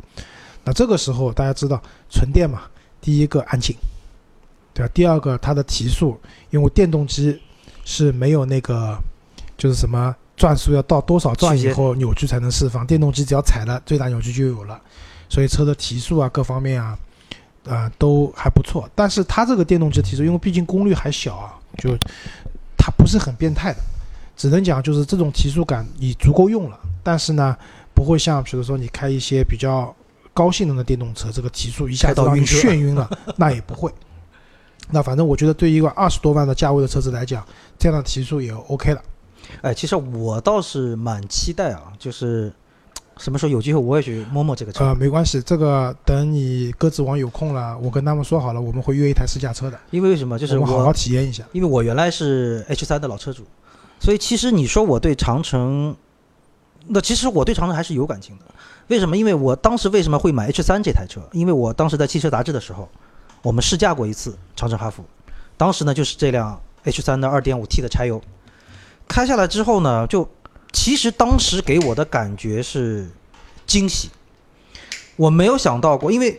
[0.64, 2.62] 那这个时候大家知道，纯电嘛，
[3.00, 3.74] 第一个安静。
[4.74, 4.92] 对吧？
[4.94, 6.16] 第二个，它的提速，
[6.50, 7.40] 因为电动机
[7.84, 8.96] 是没有那个，
[9.56, 14.80] 就是什么转速要到多少转以后扭矩才能释放，电动机只要踩了最大扭矩就有了，
[15.28, 16.96] 所以车的提速啊，各方面啊，
[17.64, 18.88] 呃都还不错。
[18.94, 21.90] 但是它这个电动机提速，因为毕竟功率还小啊，就
[22.76, 23.80] 它不是很变态的，
[24.36, 27.56] 只能讲就是这种提速感你足够用了，但是呢，
[27.92, 29.92] 不会像比如说你开一些比较
[30.32, 33.92] 高性能的电动车，这个提速一下子让你眩晕了， 那也不会。
[34.90, 37.44] 那反正我觉得，对于一个二十多万的价位的车子来讲，
[37.76, 39.02] 这样的提速也 OK 了。
[39.62, 42.52] 哎，其实我倒是蛮期待啊，就是
[43.18, 44.84] 什么时候有机会我也去摸摸这个车。
[44.84, 49.78] 呃，没关系，这个等你鸽子王有空了，我跟他们说好了，我们会约一台试驾车的。
[49.90, 50.38] 因为为什么？
[50.38, 51.44] 就是我好好体验一下。
[51.52, 53.44] 因为我原来是 H 三的老车主，
[54.00, 55.96] 所以其实你说我对长城，
[56.86, 58.44] 那其实我对长城还是有感情的。
[58.88, 59.16] 为什么？
[59.16, 61.20] 因为我当时为什么会买 H 三这台车？
[61.32, 62.88] 因为我当时在汽车杂志的时候。
[63.40, 65.04] 我们试驾过一次长城哈弗，
[65.56, 68.20] 当时呢就是这辆 H 三的 2.5T 的柴油，
[69.08, 70.28] 开下来之后呢，就
[70.72, 73.08] 其实当时给我的感觉是
[73.66, 74.10] 惊喜。
[75.16, 76.38] 我没有想到过，因为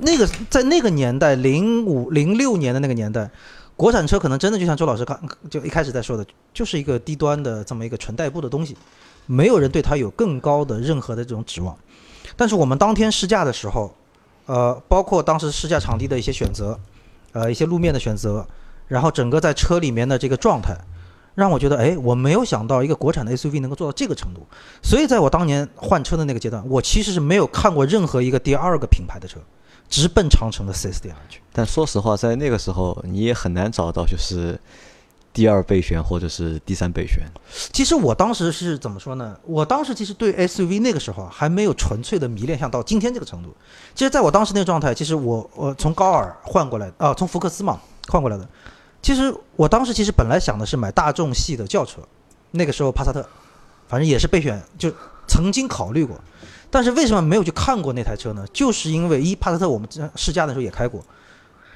[0.00, 3.30] 那个在那个年代，零五零六年的那个年代，
[3.76, 5.18] 国产车可能真的就像周老师刚
[5.48, 8.76] 就一开始在说的，就是一个低端的这么一个纯代步的东西，
[9.26, 11.74] 没有人对它有更高的任何的这种指望。
[12.36, 13.94] 但是我们当天试驾的时候。
[14.46, 16.76] 呃，包括当时试驾场地的一些选择，
[17.30, 18.44] 呃，一些路面的选择，
[18.88, 20.76] 然后整个在车里面的这个状态，
[21.34, 24.46] 让我觉得，哎，我没有想到一个国产的 SUV 能够做到这个程度。
[24.82, 29.40] 所以在我当年换车的那个阶段，我其实是没有看过任何一个第二个品牌的车，
[29.88, 31.40] 直奔长城的 4S 店而去。
[31.52, 34.58] 但说实话，在那个时候，你也很难找到就是。
[35.32, 37.22] 第二备选或者是第三备选，
[37.72, 39.38] 其实我当时是怎么说呢？
[39.44, 43.54] 我当时其实对 SUV 那个时候还没有纯粹的迷恋，像到今天这个程度。
[43.94, 48.48] 其实在我当时那个状态，其实我我从高尔换过来啊，从福克斯嘛换过来的。
[49.02, 52.00] 其实我当时其实本来想的是买大众系的轿车，
[52.50, 53.26] 那个时候帕萨特，
[53.88, 54.92] 反正也是备选，就
[55.26, 56.20] 曾经考虑过。
[56.70, 58.46] 但是为什么没有去看过那台车呢？
[58.52, 61.04] 就是因为一帕萨特我们试驾的时候也开过。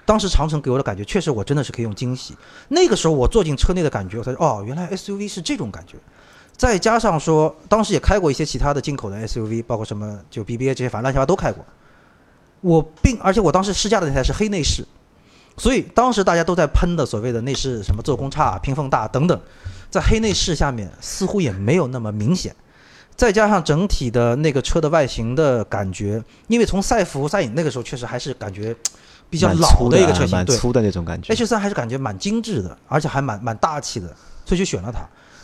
[0.07, 2.37] 当时长城给我的感觉，确实我真的是可以用惊喜。
[2.69, 5.97] 那个时候我坐进车内的感觉，我才哦，原来 SUV 是这种感觉。
[6.57, 11.65] 再加上说，当时也开过一些其他的进口的 SUV，包括什么就 BBA 这些，反正乱七八糟都开过。
[12.61, 14.87] 我并而且我当时试驾的那台是黑内饰，
[15.57, 19.40] 所以当时大家都在喷的所谓的内饰什么做工差、拼缝大等等，
[19.90, 22.55] 在黑内饰下面似乎也没有那么明显。
[23.17, 28.75] 再加上整体的那个车的外形的感觉，因为从赛弗、赛影那个时候确实还是感觉
[29.31, 31.33] 比较老的一个车型，对蛮粗的那种感觉。
[31.33, 34.09] H 三还是感觉蛮精致的，而且还蛮蛮大气的，
[34.45, 34.99] 所以就选了它。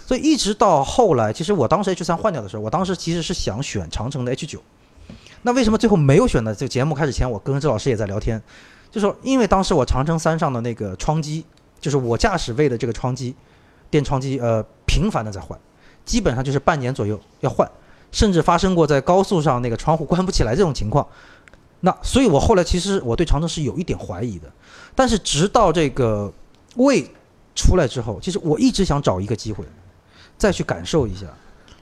[0.04, 4.60] 所以一直到后来，其实我当时 H 三换掉的时候，我当时其实是想选长城的 H 九。
[5.42, 6.52] 那为什么最后没有选呢？
[6.52, 8.42] 这个节目开始前，我跟周老师也在聊天，
[8.90, 11.44] 就说因为当时我长城三上的那个窗机，
[11.80, 13.34] 就是我驾驶位的这个窗机，
[13.90, 15.58] 电窗机，呃，频繁的在换，
[16.04, 17.70] 基本上就是半年左右要换，
[18.10, 21.06] 甚至发生过在高速上那个窗户关不起来这种情况。
[21.80, 24.52] 那所以，我后来其实我对长城是有一点怀疑的，
[24.94, 26.30] 但是直到这个
[26.76, 27.10] 魏
[27.54, 29.64] 出来之后，其实我一直想找一个机会，
[30.36, 31.26] 再去感受一下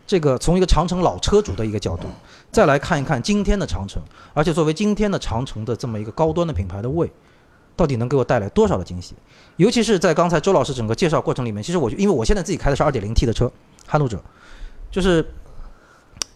[0.09, 2.07] 这个从一个长城老车主的一个角度，
[2.51, 7.13] 再来看一看今天的长城，而且作为今天的长城的这么一个高端的品牌的位，
[7.77, 9.15] 到底能给我带来多少的惊喜？
[9.57, 13.53] 尤其是在刚才周老师整个介绍过程里面，其实我因为我现在自己开的是二点零 T 的车，
[13.87, 14.19] 撼路者，
[14.91, 15.23] 就是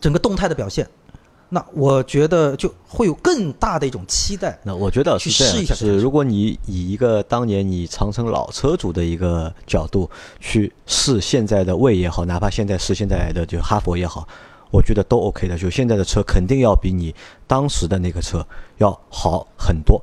[0.02, 0.86] 整个动态的表现，
[1.54, 4.58] 那我觉得就会有更大的一种期待。
[4.64, 10.10] 那我觉得去试一下是如果你以一个当年你长城老车主的一个角度
[10.40, 14.26] 去试现在的魏也好，哪怕现在试现在的就哈佛也好，
[14.70, 15.58] 我觉得都 OK 的。
[15.58, 17.14] 就现在的车肯定要比你
[17.46, 18.42] 当时的那个车
[18.78, 20.02] 要好很多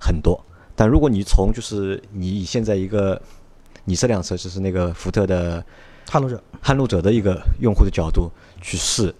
[0.00, 0.42] 很多。
[0.74, 3.20] 但如果你从就是你以现在一个
[3.84, 5.62] 你这辆车就是那个福特的
[6.08, 8.30] 撼路者，撼路者的一个用户的角度
[8.62, 9.14] 去试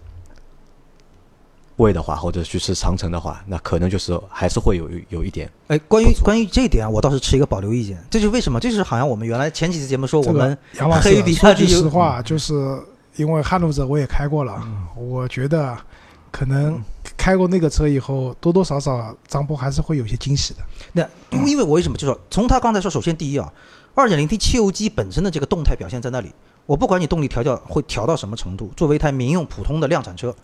[1.77, 7.97] 魏的话，或者去吃长城的话，那可能就是还是会有有一点哎，关于关于这一点啊，我倒是持一个保留意见。
[8.09, 8.59] 这就是为什么？
[8.59, 12.79] 这就是好像我们原来前几期节目说我们杨老师黑比说句实话，就是
[13.15, 15.77] 因为撼路者我也开过了，嗯我觉得
[16.31, 16.81] 可能
[17.15, 20.59] 开过那个车以后，多多少少张波还是会有些惊喜的。
[20.93, 21.07] 那
[21.47, 23.51] 因为我为什么就说从他刚才说，首先第一啊，
[23.93, 26.31] 二点零 T 汽油机本身的这个动态表现在那里，
[26.65, 30.35] 我不管你动力调教会调到什么程度，作为一台民用普通的量产车，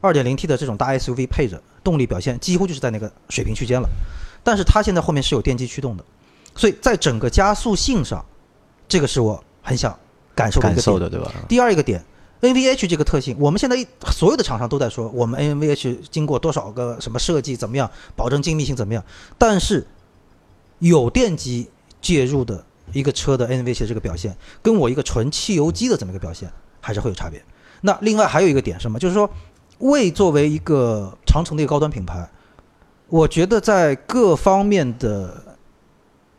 [0.00, 3.88] 二点零 T 的这种大 SUV 配着动力表现几乎就是在那个水平区间了。
[4.42, 6.04] 但是它现在后面是有电机驱动的，
[6.54, 8.24] 所以在整个加速性上，
[8.86, 9.98] 这个是我很想
[10.34, 10.84] 感受的一个点。
[10.84, 11.32] 感受的，对吧？
[11.48, 12.04] 第二一个点
[12.40, 13.76] ，NVH 这个特性，我们现在
[14.12, 19.02] 所有的厂商都在说，我们 NVH 经过多少个什么设计怎么样，保证精密性怎么样，
[19.36, 19.84] 但是
[20.78, 21.68] 有电机
[22.00, 26.48] 介入的一个车的 NVH 的这个表现，跟我一个纯汽油机的这么一个表现，
[26.80, 27.42] 还是会有差别。
[27.80, 29.28] 那另外还有一个点什么，就是说，
[29.78, 32.28] 魏作为一个长城的一个高端品牌，
[33.08, 35.56] 我觉得在各方面的，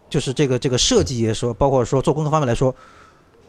[0.10, 2.74] 就是这个这个设计也说，包括说做工各方面来说，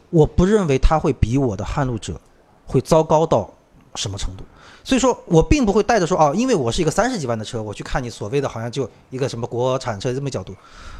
[0.09, 2.19] 我不认为它会比我的撼路者
[2.65, 3.51] 会糟糕到
[3.95, 4.43] 什么程度。
[4.83, 10.55] 所以说我并不会带着说啊，因为我是一个三十几万的车，我去看你所谓的好像就一个什么国产车这么角度，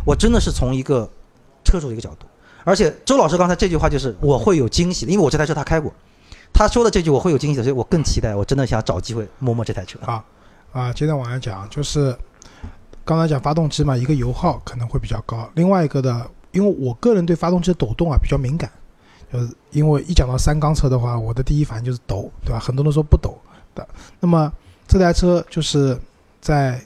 [0.06, 1.10] 我真的是从一个
[1.64, 2.26] 车主的一个角度。
[2.66, 5.92] 而且周老师刚才这句话就是我会有惊喜，因为我这台车他开过，
[6.60, 9.98] 他说的这句我会有惊喜的，所以我更期待，我真的想找机会摸摸这台车。
[10.02, 10.22] 好，
[10.74, 12.14] 啊，接着往下讲，就是
[13.06, 18.70] 刚才讲发动机嘛，一个油耗可能会比较高，另外一个的，因为我个人对发动机的抖动啊比较敏感，
[19.32, 22.60] 就是因为一讲到三缸车的话，我的第一反应就是抖，对吧？
[22.60, 23.40] 很多人说不抖
[23.74, 23.88] 的，
[24.20, 24.52] 那么
[24.86, 25.98] 这台车就是
[26.42, 26.78] 在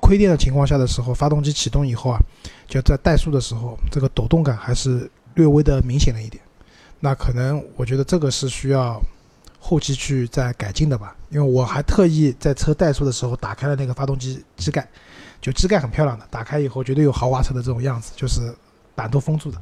[0.00, 2.18] 亏电的情况下的时候，发动机启动以后啊，
[2.66, 6.42] 就在怠速的时候，这个抖动感还是略微的明显了一点。
[7.00, 8.98] 那可能我觉得这个是需要
[9.58, 14.88] 后期去再改进的吧，因为我还特意在车怠速的时候打开了那个发动机机盖，
[15.40, 18.54] 就机盖很漂亮的，打开以后绝对有豪华车的这种样子，就是
[18.94, 19.58] 板都封住的，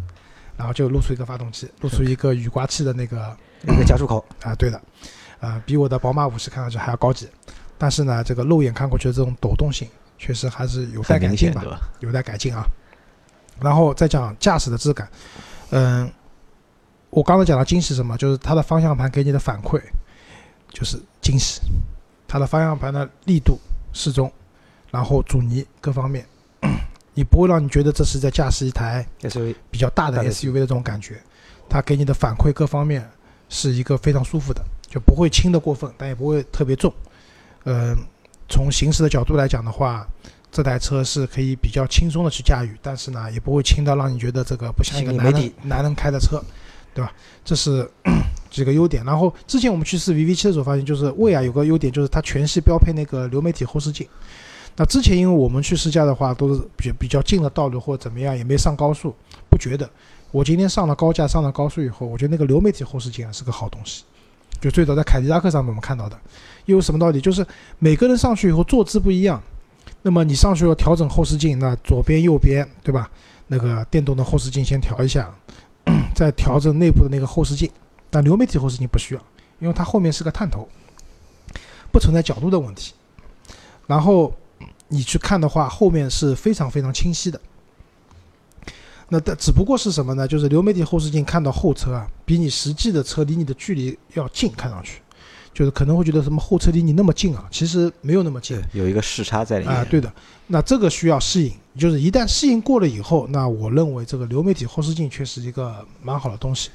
[0.56, 4.80] 然后就露出一个发动机，露出一个雨刮器的那个那个加速口，啊，对的，
[5.40, 7.28] 啊，比我的宝马五系看上去还要高级，
[7.78, 11.62] 但是呢，这个肉眼看过去的这种抖动性，确实还是有待改进吧？
[12.00, 12.64] 有待改进啊。
[13.60, 15.08] 然后再讲驾驶的质感，
[15.70, 16.12] 嗯，
[17.16, 19.80] 我刚才讲的惊喜什么，就是它的方向盘给你的反馈
[20.68, 21.62] 就是惊喜，
[22.28, 23.58] 它的方向盘的力度
[23.94, 24.30] 适中，
[24.90, 26.26] 然后阻尼各方面，
[27.14, 31.18] 你不会让你觉得这是在驾驶一台 SUV 比较大的 SUV 的这种感觉，
[31.70, 33.10] 它给你的反馈各方面
[33.48, 36.92] 是一个非常舒服的，就不会轻的过分，但也不会特别重。
[37.64, 37.96] 嗯、
[38.46, 40.06] 从行驶的角度来讲的话，
[40.52, 46.44] 这台车是可以比较轻松的去驾驭，但是呢，也不会轻到让你觉得这个不像一个男人男人开的车，
[46.96, 47.12] 对吧？
[47.44, 47.86] 这是
[48.48, 49.04] 几个优点。
[49.04, 54.08] 然后之前我们去试 VV 七的时候，发现就是魏啊有个优点就是它全系标配那个流媒体后视镜。
[54.76, 59.14] 那之前因为我们去试驾的话，都是比比较近的道路或者怎么样，也没上高速，
[59.50, 59.88] 不觉得。
[60.30, 64.04] 我今天上了高架，上了高速以后，我觉得那个流媒体后视镜啊是个好东西。
[64.58, 66.18] 就最早在凯迪拉克上面我们看到的，
[66.64, 67.20] 又有什么道理？
[67.20, 67.46] 就是
[67.78, 69.42] 每个人上去以后坐姿不一样，
[70.00, 73.10] 那么你上去要调整后视镜，那左边右边对吧？
[73.48, 75.32] 那个电动的后视镜先调一下，
[76.16, 77.70] 再调整内部的那个后视镜。
[78.10, 79.20] 但流媒体后视镜不需要，
[79.58, 80.66] 因为它后面是个探头，
[81.92, 82.94] 不存在角度的问题。
[83.86, 84.34] 然后
[84.88, 87.40] 你去看的话，后面是非常非常清晰的。
[89.08, 90.26] 那但只不过是什么呢？
[90.26, 95.00] 就是流媒体后视镜看到后车啊，比你实际的车离你的距离要近，看上去，
[95.52, 98.60] 就是可能会觉得什么后车离你那么近啊，其实没有那么近。
[98.72, 99.76] 有一个视差在里面。
[99.76, 100.12] 啊，对的。
[100.46, 106.70] 那这个需要适应，就是一旦适应过了以后，那我认为这个流媒体后视镜确实一个蛮好的东西。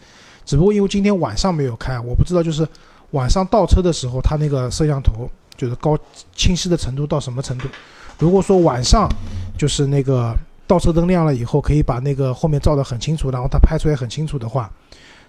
[0.46, 2.68] 只不过因为今天晚上没有开，我不知道就是
[3.12, 5.98] 晚上倒车的时候，它那个摄像头就是高
[6.36, 7.68] 清晰的程度到什么程度。
[8.18, 9.10] 如果说晚上
[9.58, 10.36] 就是那个
[10.68, 14.72] 倒车灯亮了以后，可以把那个后面照得很清楚，然后它拍出来很清楚的话，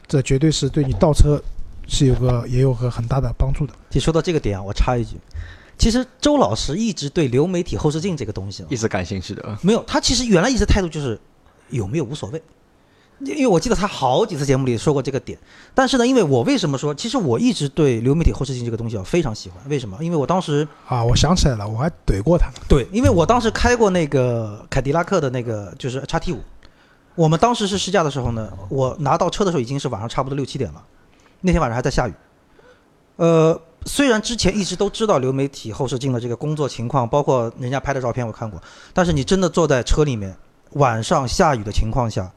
[0.06, 1.40] 这绝对是对你倒车
[1.86, 3.72] 是有个也有个很大的帮助的。
[3.90, 5.16] 就说到这个点，我插一句，
[5.82, 9.58] 其实周老师一直对流媒体后视镜这个东西啊一直感兴趣的。
[9.62, 11.20] 没有，他其实原来一直态度就是
[11.70, 12.40] 有没有无所谓。
[13.18, 15.36] 因为我记得他好几次节目里说过这个点，
[15.74, 19.98] 但是呢，因为我为什么说，其实我一直对流媒体后视镜这个东西啊非常喜欢，为什么？
[20.00, 22.54] 因为我当时啊，我想起来了，我还怼过他呢。
[22.68, 26.38] 对，因为我当时开过那个凯迪拉克的那个就是叉 T 五，
[27.16, 30.84] 我们当时是试驾的时候呢，我拿到车的时候已经是晚上差不多六七点了，
[31.40, 32.14] 那天晚上还在下雨。
[33.16, 38.62] 呃，虽然之前一直都知道流媒体后视镜的这个工作情况，包括人家拍的照片我看过，
[38.92, 40.34] 但是你真的坐在车里面，
[40.72, 42.30] 晚上下雨的情况下，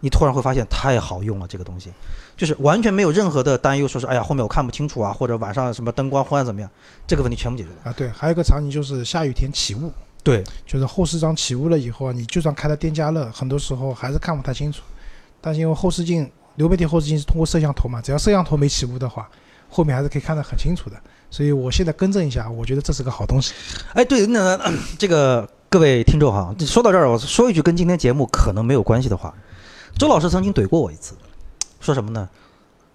[0.00, 1.92] 你突然会发现太好用了，这个东西，
[2.36, 6.70] 就是完全没有任何的担忧，说是哎呀后面我看不清楚啊，或者晚上什么灯光昏暗怎么样，
[7.06, 7.90] 这个问题全部解决了。
[7.90, 9.92] 啊，对，还有一个场景就是下雨天起雾，
[10.22, 14.82] 对，就是后视张起雾了以后啊，你就算开了电加热，很多时候还是看不太清楚。
[15.40, 19.28] 但是因为后视镜流媒体后视镜是通过摄像头嘛，只要摄像头没起雾的话，
[19.72, 20.96] 后面还是可以看得很清楚的。
[21.30, 23.54] 所以我现在更正一下，我觉得这是个好东西。
[23.94, 24.60] 哎，对，那
[24.98, 29.34] 这个各位听众哈，说到这儿，我说一句跟今天节目可能没有关系的话。
[29.98, 31.14] 周老师曾经怼过我一次，
[31.80, 32.28] 说什么呢？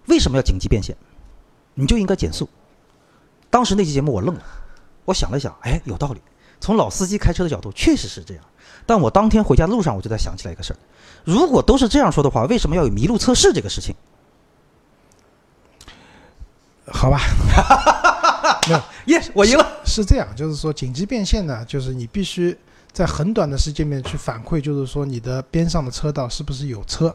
[0.06, 0.96] 为什么要紧急变线？
[1.74, 2.48] 你就应该减速。
[3.50, 4.42] 当时那期节目我愣了，
[5.04, 6.20] 我想了想，哎，有道理。
[6.60, 8.44] 从老司机开车的角度，确实是这样。
[8.86, 10.76] 但我当天回家路上，我就在想起来一个事儿：
[11.24, 13.94] 如果都是这样说的话，为什么要有麋鹿测试这个事情？
[16.92, 17.20] 好吧，
[18.66, 19.66] 没有，耶，我赢了。
[19.84, 22.56] 是这样，就是说紧急变线呢，就是你必须
[22.92, 27.14] 在很短的时间内去反馈，就是说你的边上的车道是不是有车，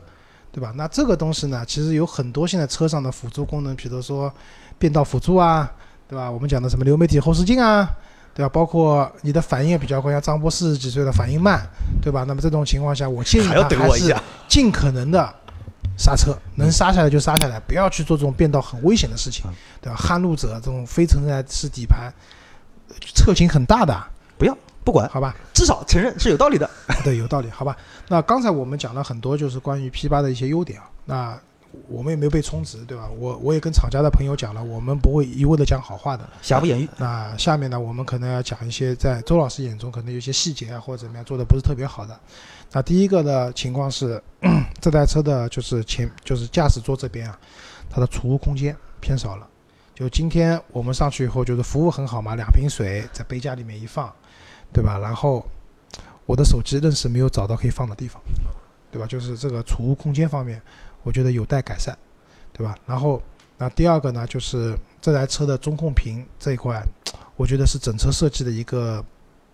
[0.52, 0.74] 对吧？
[0.76, 4.32] 那这个东西呢，其实有很多现在车上的辅助功能，比如说
[4.78, 5.72] 变道辅助啊，
[6.08, 6.30] 对吧？
[6.30, 7.88] 我们讲的什么流媒体后视镜啊，
[8.34, 8.50] 对吧？
[8.50, 11.62] 包括你的反应也比较快，像张波四十几岁了，反应慢，
[12.02, 12.24] 对吧？
[12.28, 14.16] 那么这种情况下，我建议他还是。
[14.48, 15.34] 尽可能的
[15.98, 19.96] 刹车，能刹下来就刹下来，不要去做这种变道很危险的事情嗯，对吧？
[19.96, 22.14] 撼路者这种非承载式底盘，
[22.90, 23.96] 呃侧倾很大的，
[24.38, 25.36] 不要不管，好吧？
[25.54, 26.70] 至少承认是有道理的。
[27.04, 27.78] 对，有道理，好吧？
[28.08, 30.90] 那刚才我们讲了很多，就是关于 P 八的一些优点啊。
[31.06, 31.40] 那
[31.88, 33.10] 我们也没有被充值，对吧？
[33.18, 36.28] 我我也跟厂家的朋友讲了，我们不会一味的讲好话的。
[36.42, 36.88] 瑕不掩瑜。
[36.98, 42.20] 那下面呢，我们可能要讲一些在周老师眼中可能有些细节啊，或者怎么样做的不是特别好的。
[42.76, 44.22] 那第一个的情况是，
[44.82, 47.40] 这台车的就是前就是驾驶座这边啊，
[47.88, 49.48] 它的储物空间偏少了。
[49.94, 54.12] 就今天我们上去以后，就是服务很好嘛，两瓶水在杯架里面一放，
[54.74, 54.98] 对吧？
[54.98, 55.46] 然后
[56.26, 58.20] 我的手机愣是没有找到可以放的地方，
[58.92, 59.06] 对吧？
[59.06, 60.60] 就是这个储物空间方面，
[61.04, 61.96] 我觉得有待改善，
[62.52, 62.76] 对吧？
[62.88, 63.22] 然后
[63.60, 66.84] 那第二个呢，就是这台车的中控屏这一块，
[67.36, 69.06] 我觉得是整车设计的一个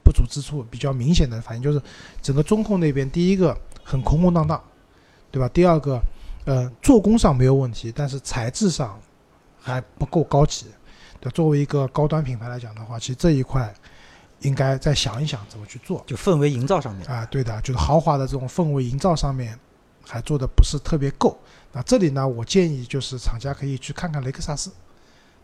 [0.10, 1.80] 不足之处，比较明显的反应就是
[2.20, 4.60] 整个中控那边，第一个很空空荡荡，
[5.30, 5.48] 对吧？
[5.50, 6.02] 第二个，
[6.46, 9.00] 呃，做工上没有问题，但是材质上
[9.62, 10.66] 还不够高级。
[11.20, 13.72] 对，作为一个高端品牌来讲的话，其实这一块
[14.40, 16.04] 应该再想一想怎么去做。
[16.08, 19.56] 就氛围营造上面，啊，对的，就是豪华的这种氛围营造上面
[20.08, 21.38] 还做的不是特别够。
[21.72, 24.72] 那这里呢，我建议就是厂家可以去看看雷克萨斯，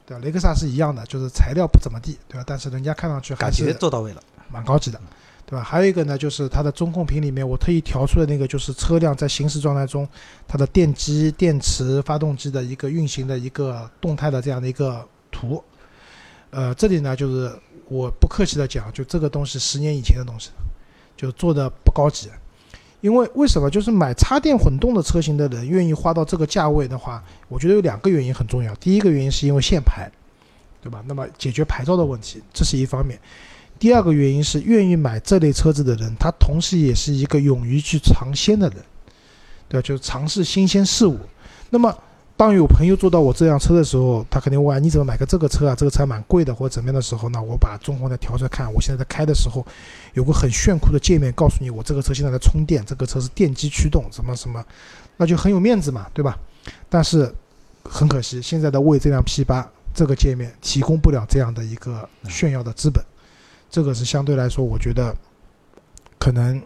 [0.08, 0.24] 对吧？
[0.24, 2.44] 雷克萨斯一样的，就是材料不怎么地，对吧？
[2.48, 4.24] 但是人家看上去还感觉是做到位了。
[4.52, 5.00] 蛮高级的，
[5.46, 5.64] 对吧？
[5.64, 10.08] 还有一个呢，就是它的中控屏里面，我特意调出的那个，就是车辆在行驶状态中，
[10.48, 15.64] 它的电机、电池、发动机的一个运行的一个动态的这样的一个图。
[16.52, 17.52] 呃，这里呢，就是
[17.88, 20.52] 我不客气的讲，就这个东西十年以前的东西，
[21.18, 22.30] 就做的不高级。
[23.02, 23.70] 因为为什么？
[23.70, 28.74] 就是买插电混动的车型的人愿意花到这个价位的话，我觉得有两个原因很重要。
[28.76, 30.10] 第一个原因是因为限牌，
[30.82, 31.04] 对吧？
[31.06, 33.20] 那么解决牌照的问题，这是一方面。
[33.78, 38.78] 第二个原因是愿意买这类车子的人，他同时也是一个勇于去尝鲜的人，
[39.68, 39.86] 对吧？
[39.86, 41.20] 就是尝试新鲜事物。
[41.70, 41.94] 那么，
[42.38, 45.76] 当有朋友坐到我这辆车的时候，他肯定问：你怎么买个这个车啊？
[45.76, 47.42] 这个车蛮贵的，或者怎么样的时候呢？
[47.42, 49.66] 我把中控台调出来看，我现在在开的时候，
[50.14, 54.64] 有个很炫酷的界面，告诉你我这个车现在在充电，这个车是电机驱动，什么什么，
[55.18, 56.38] 那就很有面子嘛，对吧？
[56.90, 57.34] 但是
[57.84, 63.04] 很可惜，现在的为这辆 P 八这个界面提供不了这样的一个炫耀的资本，
[63.70, 65.16] 这个是相对来说，我觉得
[66.18, 66.62] 可能，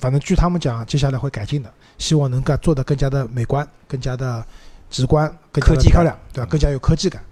[0.00, 4.44] 反正据他们讲，接下来会改进的，希望能够做得更加的美观，更加的
[4.90, 6.48] 直观，更加科技感的漂亮，对吧？
[6.50, 7.22] 更加有科技感。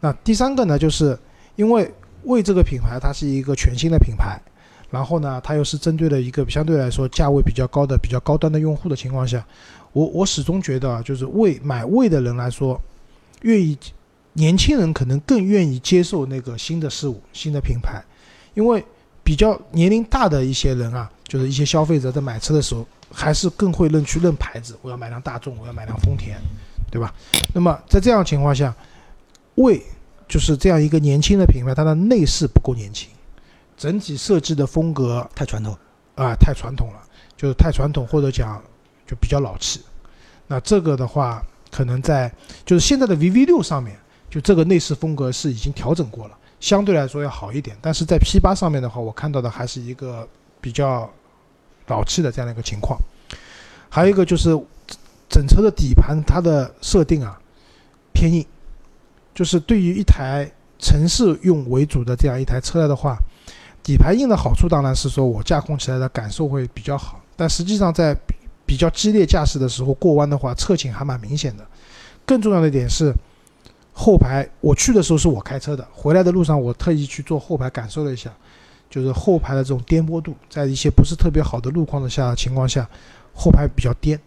[0.00, 1.18] 那第三个呢，就是
[1.56, 1.92] 因为
[2.24, 4.40] 为这个品牌，它是一个全新的品牌，
[4.90, 9.44] 然后呢，它又是针对了一个相对来说价位比较高的、比较高端的用户的情况下，
[9.92, 12.80] 我我始终觉得啊，就是为买为的人来说，
[13.42, 13.78] 愿意
[14.36, 18.02] 年轻人可能更愿意接受那个新的事物、新的品牌，
[18.54, 18.84] 因为
[19.24, 26.36] 比较年龄大的一些人啊，就是一些消费者在买车的时候，还是更会认去认牌子，我要买辆大众，我要买辆丰田，
[26.90, 27.12] 对吧？
[27.52, 28.74] 那么在这样情况下，
[29.56, 29.82] 为
[30.28, 33.08] 就是这样一个年轻的品牌，它的内饰不够年轻，
[33.76, 35.76] 整体设计的风格太传统。
[36.16, 37.02] 啊、太传统了，
[37.36, 38.62] 就是太传统或者讲
[39.06, 39.82] 就比较老气。
[40.46, 42.32] 那这个的话，可能在
[42.64, 43.94] 就是现在的 VV 六上面，
[44.28, 47.76] 就这个内饰风格是已经调整过了，相对来说要好一点。
[47.80, 50.26] 但是在 P 八上面的话，我看到的还是一个
[50.60, 51.10] 比较
[51.86, 52.98] 老气的这样的一个情况。
[53.88, 54.50] 还有一个就是
[55.28, 57.40] 整车的底盘它的设定啊
[58.12, 58.44] 偏硬，
[59.34, 63.16] 就是对于一台城市用为主的这样一台车来的话，
[63.82, 68.14] 底盘硬的好处当然是说我驾控起来的感受会比较好，但实际上在
[68.66, 71.64] 比较激烈驾驶的时候过弯的话，侧倾还蛮明显的。
[72.26, 73.14] 更重要的一点是，
[73.98, 78.30] 后排我去的时候是我开车的，回来的路上我特意去坐后排感受了一下，
[78.90, 82.86] 就是后排的这种颠簸度，在一些不是特别好的路况的下情况下，
[83.32, 84.20] 后排比较颠，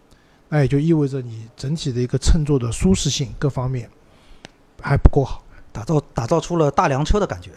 [0.49, 3.87] 那也就意味着你整体的一个乘坐的舒适性各方面
[4.81, 5.43] 还不够好。
[5.71, 7.51] 打造打造出了大梁车的感觉。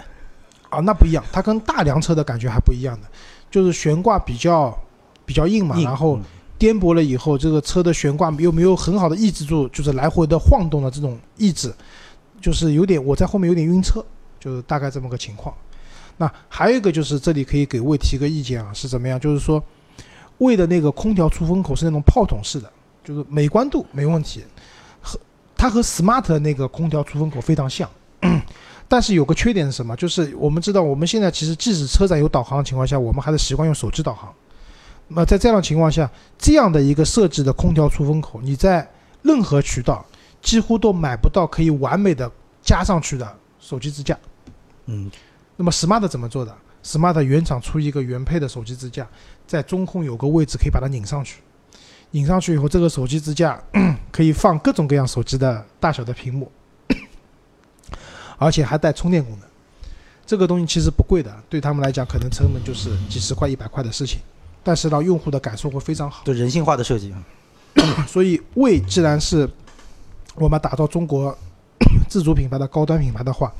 [0.68, 3.06] 啊，那不一样，它跟大梁车的感觉还不一样的，
[3.50, 4.78] 就是悬挂比较
[5.24, 6.22] 比较硬嘛，硬然后嗯
[6.62, 11.74] 颠簸了以后，这个车的悬挂又没有很好的抑制住，就是来回的晃动的这种抑制，
[12.40, 14.00] 就是有点我在后面有点晕车，
[14.38, 15.52] 就是大概这么个情况。
[16.18, 19.18] 那还有一个就是这里可以给魏提个意见啊，是怎么样？
[19.18, 19.60] 就是说
[20.38, 22.70] 魏的那个空调出风口是那种炮筒式的，
[23.02, 24.44] 就是美观度没问题，
[25.00, 25.18] 和
[25.56, 27.90] 它和 smart 的那个空调出风口非常像。
[28.86, 29.96] 但是有个缺点是什么？
[29.96, 34.32] 就是我们知道，我们现在其实即使车载有导航的情况下，我们还是习惯用手机导航。
[35.14, 38.90] 那么在这样的情况下，这样的一个设计的空调出风口，你在
[39.20, 40.02] 任何渠道
[40.40, 42.30] 几乎都买不到可以完美的
[42.62, 44.18] 加上去的手机支架。
[44.86, 45.10] 嗯，
[45.56, 49.06] 那么 Smart 怎么做的？Smart 原厂出一个原配的手机支架，
[49.46, 51.42] 在中控有个位置可以把它拧上去，
[52.12, 53.62] 拧上去以后，这个手机支架
[54.10, 56.50] 可以放各种各样手机的大小的屏幕，
[58.38, 59.48] 而且还带充电功能。
[60.24, 64.20] 这个东西其实不贵的，对他们来讲可能成本就是几十块、一百块的事情，
[64.62, 66.22] 但是让用户的感受会非常好。
[66.24, 67.14] 对人性化的设计。
[68.06, 69.48] 所以，为既然是
[70.34, 71.36] 我们打造中国
[72.08, 73.50] 自主品牌的高端品牌的话，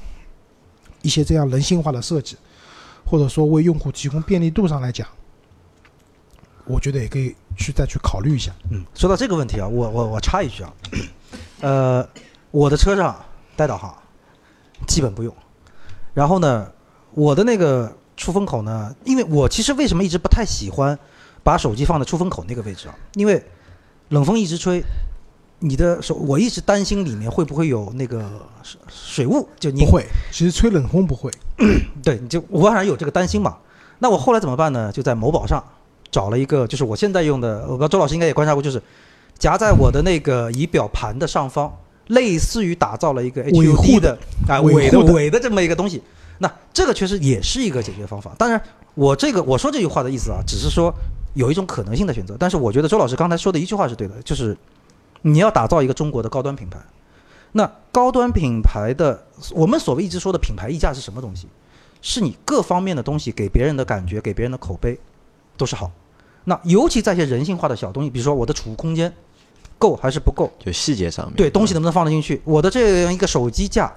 [1.00, 2.36] 一些这样人性化的设计，
[3.06, 5.08] 或者说为用户提供便利度上来讲，
[6.66, 8.52] 我觉得也可以去再去考虑一下。
[8.70, 10.72] 嗯，说到这个问题啊，我我我插一句啊，
[11.62, 12.08] 呃，
[12.50, 13.18] 我的车上
[13.56, 13.96] 带导航，
[14.86, 15.34] 基本不用。
[16.12, 16.70] 然后呢，
[17.14, 20.98] 我的那个出风口呢，因为我其实为什么一直不太喜欢
[21.42, 22.94] 把手机放在出风口那个位置啊？
[23.14, 23.42] 因为
[24.10, 24.82] 冷风一直吹，
[25.60, 28.20] 你的手我一直担心里面会不会有那个
[28.62, 31.30] 水水雾，就你不会，其实吹冷风不会。
[32.02, 33.56] 对，你就我反正有这个担心嘛。
[33.98, 34.92] 那我后来怎么办呢？
[34.92, 35.62] 就在某宝上
[36.10, 38.82] 找了一个，就是我现在用的，我不知道周老师应该也观察过，就是
[39.38, 41.72] 夹在我的那个仪表盘的上方，
[42.08, 46.02] 类似于打造了一个 HUD 的的啊维尾的尾的这么一个东西。
[46.42, 48.34] 那这个确实也是一个解决方法。
[48.36, 48.60] 当然，
[48.94, 50.92] 我这个我说这句话的意思啊，只是说
[51.34, 52.36] 有一种可能性的选择。
[52.36, 54.58] 但是我觉得周老师刚才说的一句话是对的，就是
[55.22, 56.80] 你要打造一个中国的高端品牌。
[57.52, 61.46] 那高端品牌的，我们所谓一直说的品牌溢价是什么东西？
[62.00, 64.98] 是你各方面的东西给别人的感觉，给别人的口碑
[65.56, 65.88] 都是好。
[66.44, 69.12] 那尤其在一些人性化的小东西，比如说我的储物空间
[69.78, 73.92] 够还是不够，就细节上面，对东西能不能放得进去，我的这样一个手机架，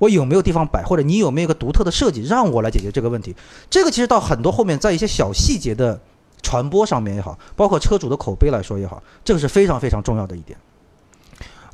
[0.00, 3.36] 我有没有地方摆，或者你有没有一个独特的设计让我来解决这个问题？
[3.70, 6.00] 这个其实到很多后面在一些小细节的
[6.42, 10.58] 传播上面也好，包括车主的口碑来说也好，这个是非常非常重要的一点。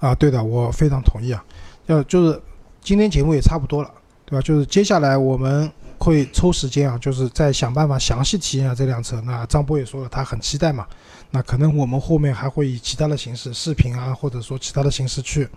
[0.01, 1.43] 啊，对的，我非常同意啊。
[1.87, 2.43] 要就是
[2.83, 3.91] 今天节目也差不多了，
[4.25, 4.43] 对吧？
[4.43, 9.21] 就是接下来我们会抽时间啊，就是再想办法详细体验一下这辆车。
[9.25, 10.85] 那张波也说了，他很期待嘛。
[11.31, 15.49] 那可能我们后面还会以其他的形式，视频啊，或者说其他的形式去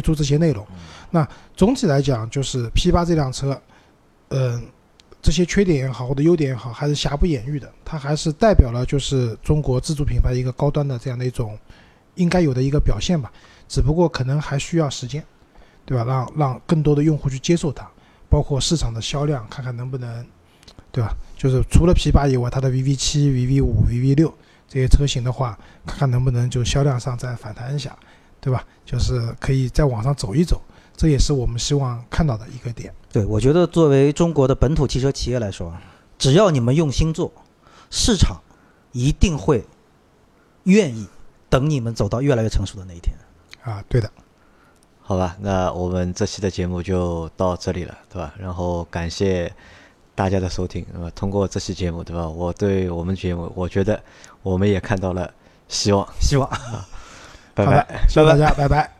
[0.00, 0.66] 推出这些内容。
[1.10, 1.26] 那
[1.56, 3.60] 总体来讲，就是 P 八这辆车，
[4.28, 4.62] 嗯、
[5.20, 7.70] 这些缺点也好，或者优点也好，还是瑕不掩瑜的。
[7.84, 11.58] 它还是代表了就是中国自主品牌一个高端的这样的一种
[12.14, 13.32] 应该有的一个表现吧。
[13.68, 15.24] 只不过可能还需要时间。
[15.88, 16.04] 对吧？
[16.04, 17.88] 让让更多的用户去接受它，
[18.28, 20.26] 包括市场的销量，看看能不能，
[20.92, 21.16] 对吧？
[21.34, 24.30] 就是除了 P 八以外，它的 VV 七、VV 五、VV 六
[24.68, 27.96] 这些车型的话，看看能不能就销量上再反弹一下，
[28.40, 28.64] 对吧？
[28.84, 30.60] 就是可以在网上走一走，
[30.96, 32.92] 这也是我们希望看到的一个点。
[33.12, 35.74] 对，我觉得作为中国的本土汽车企业来说，
[36.18, 37.32] 只要你们用心做，
[37.90, 38.40] 市场
[38.92, 39.64] 一定会
[40.64, 41.06] 愿意
[41.48, 43.14] 等你们走到越来越成熟的那一天。
[43.62, 44.10] 啊，对的，
[45.02, 48.34] 好吧，那我们这期的节目就到这里了，对吧？
[48.38, 49.52] 然后感谢
[50.14, 51.10] 大家的收听，那么？
[51.10, 52.28] 通过这期节目，对吧？
[52.28, 54.02] 我对我们节目，我觉得
[54.42, 55.30] 我们也看到了
[55.68, 56.06] 希望。
[56.20, 56.48] 希望。
[57.64, 58.38] 拜拜，谢谢大拜拜。
[58.38, 58.97] 家，拜拜。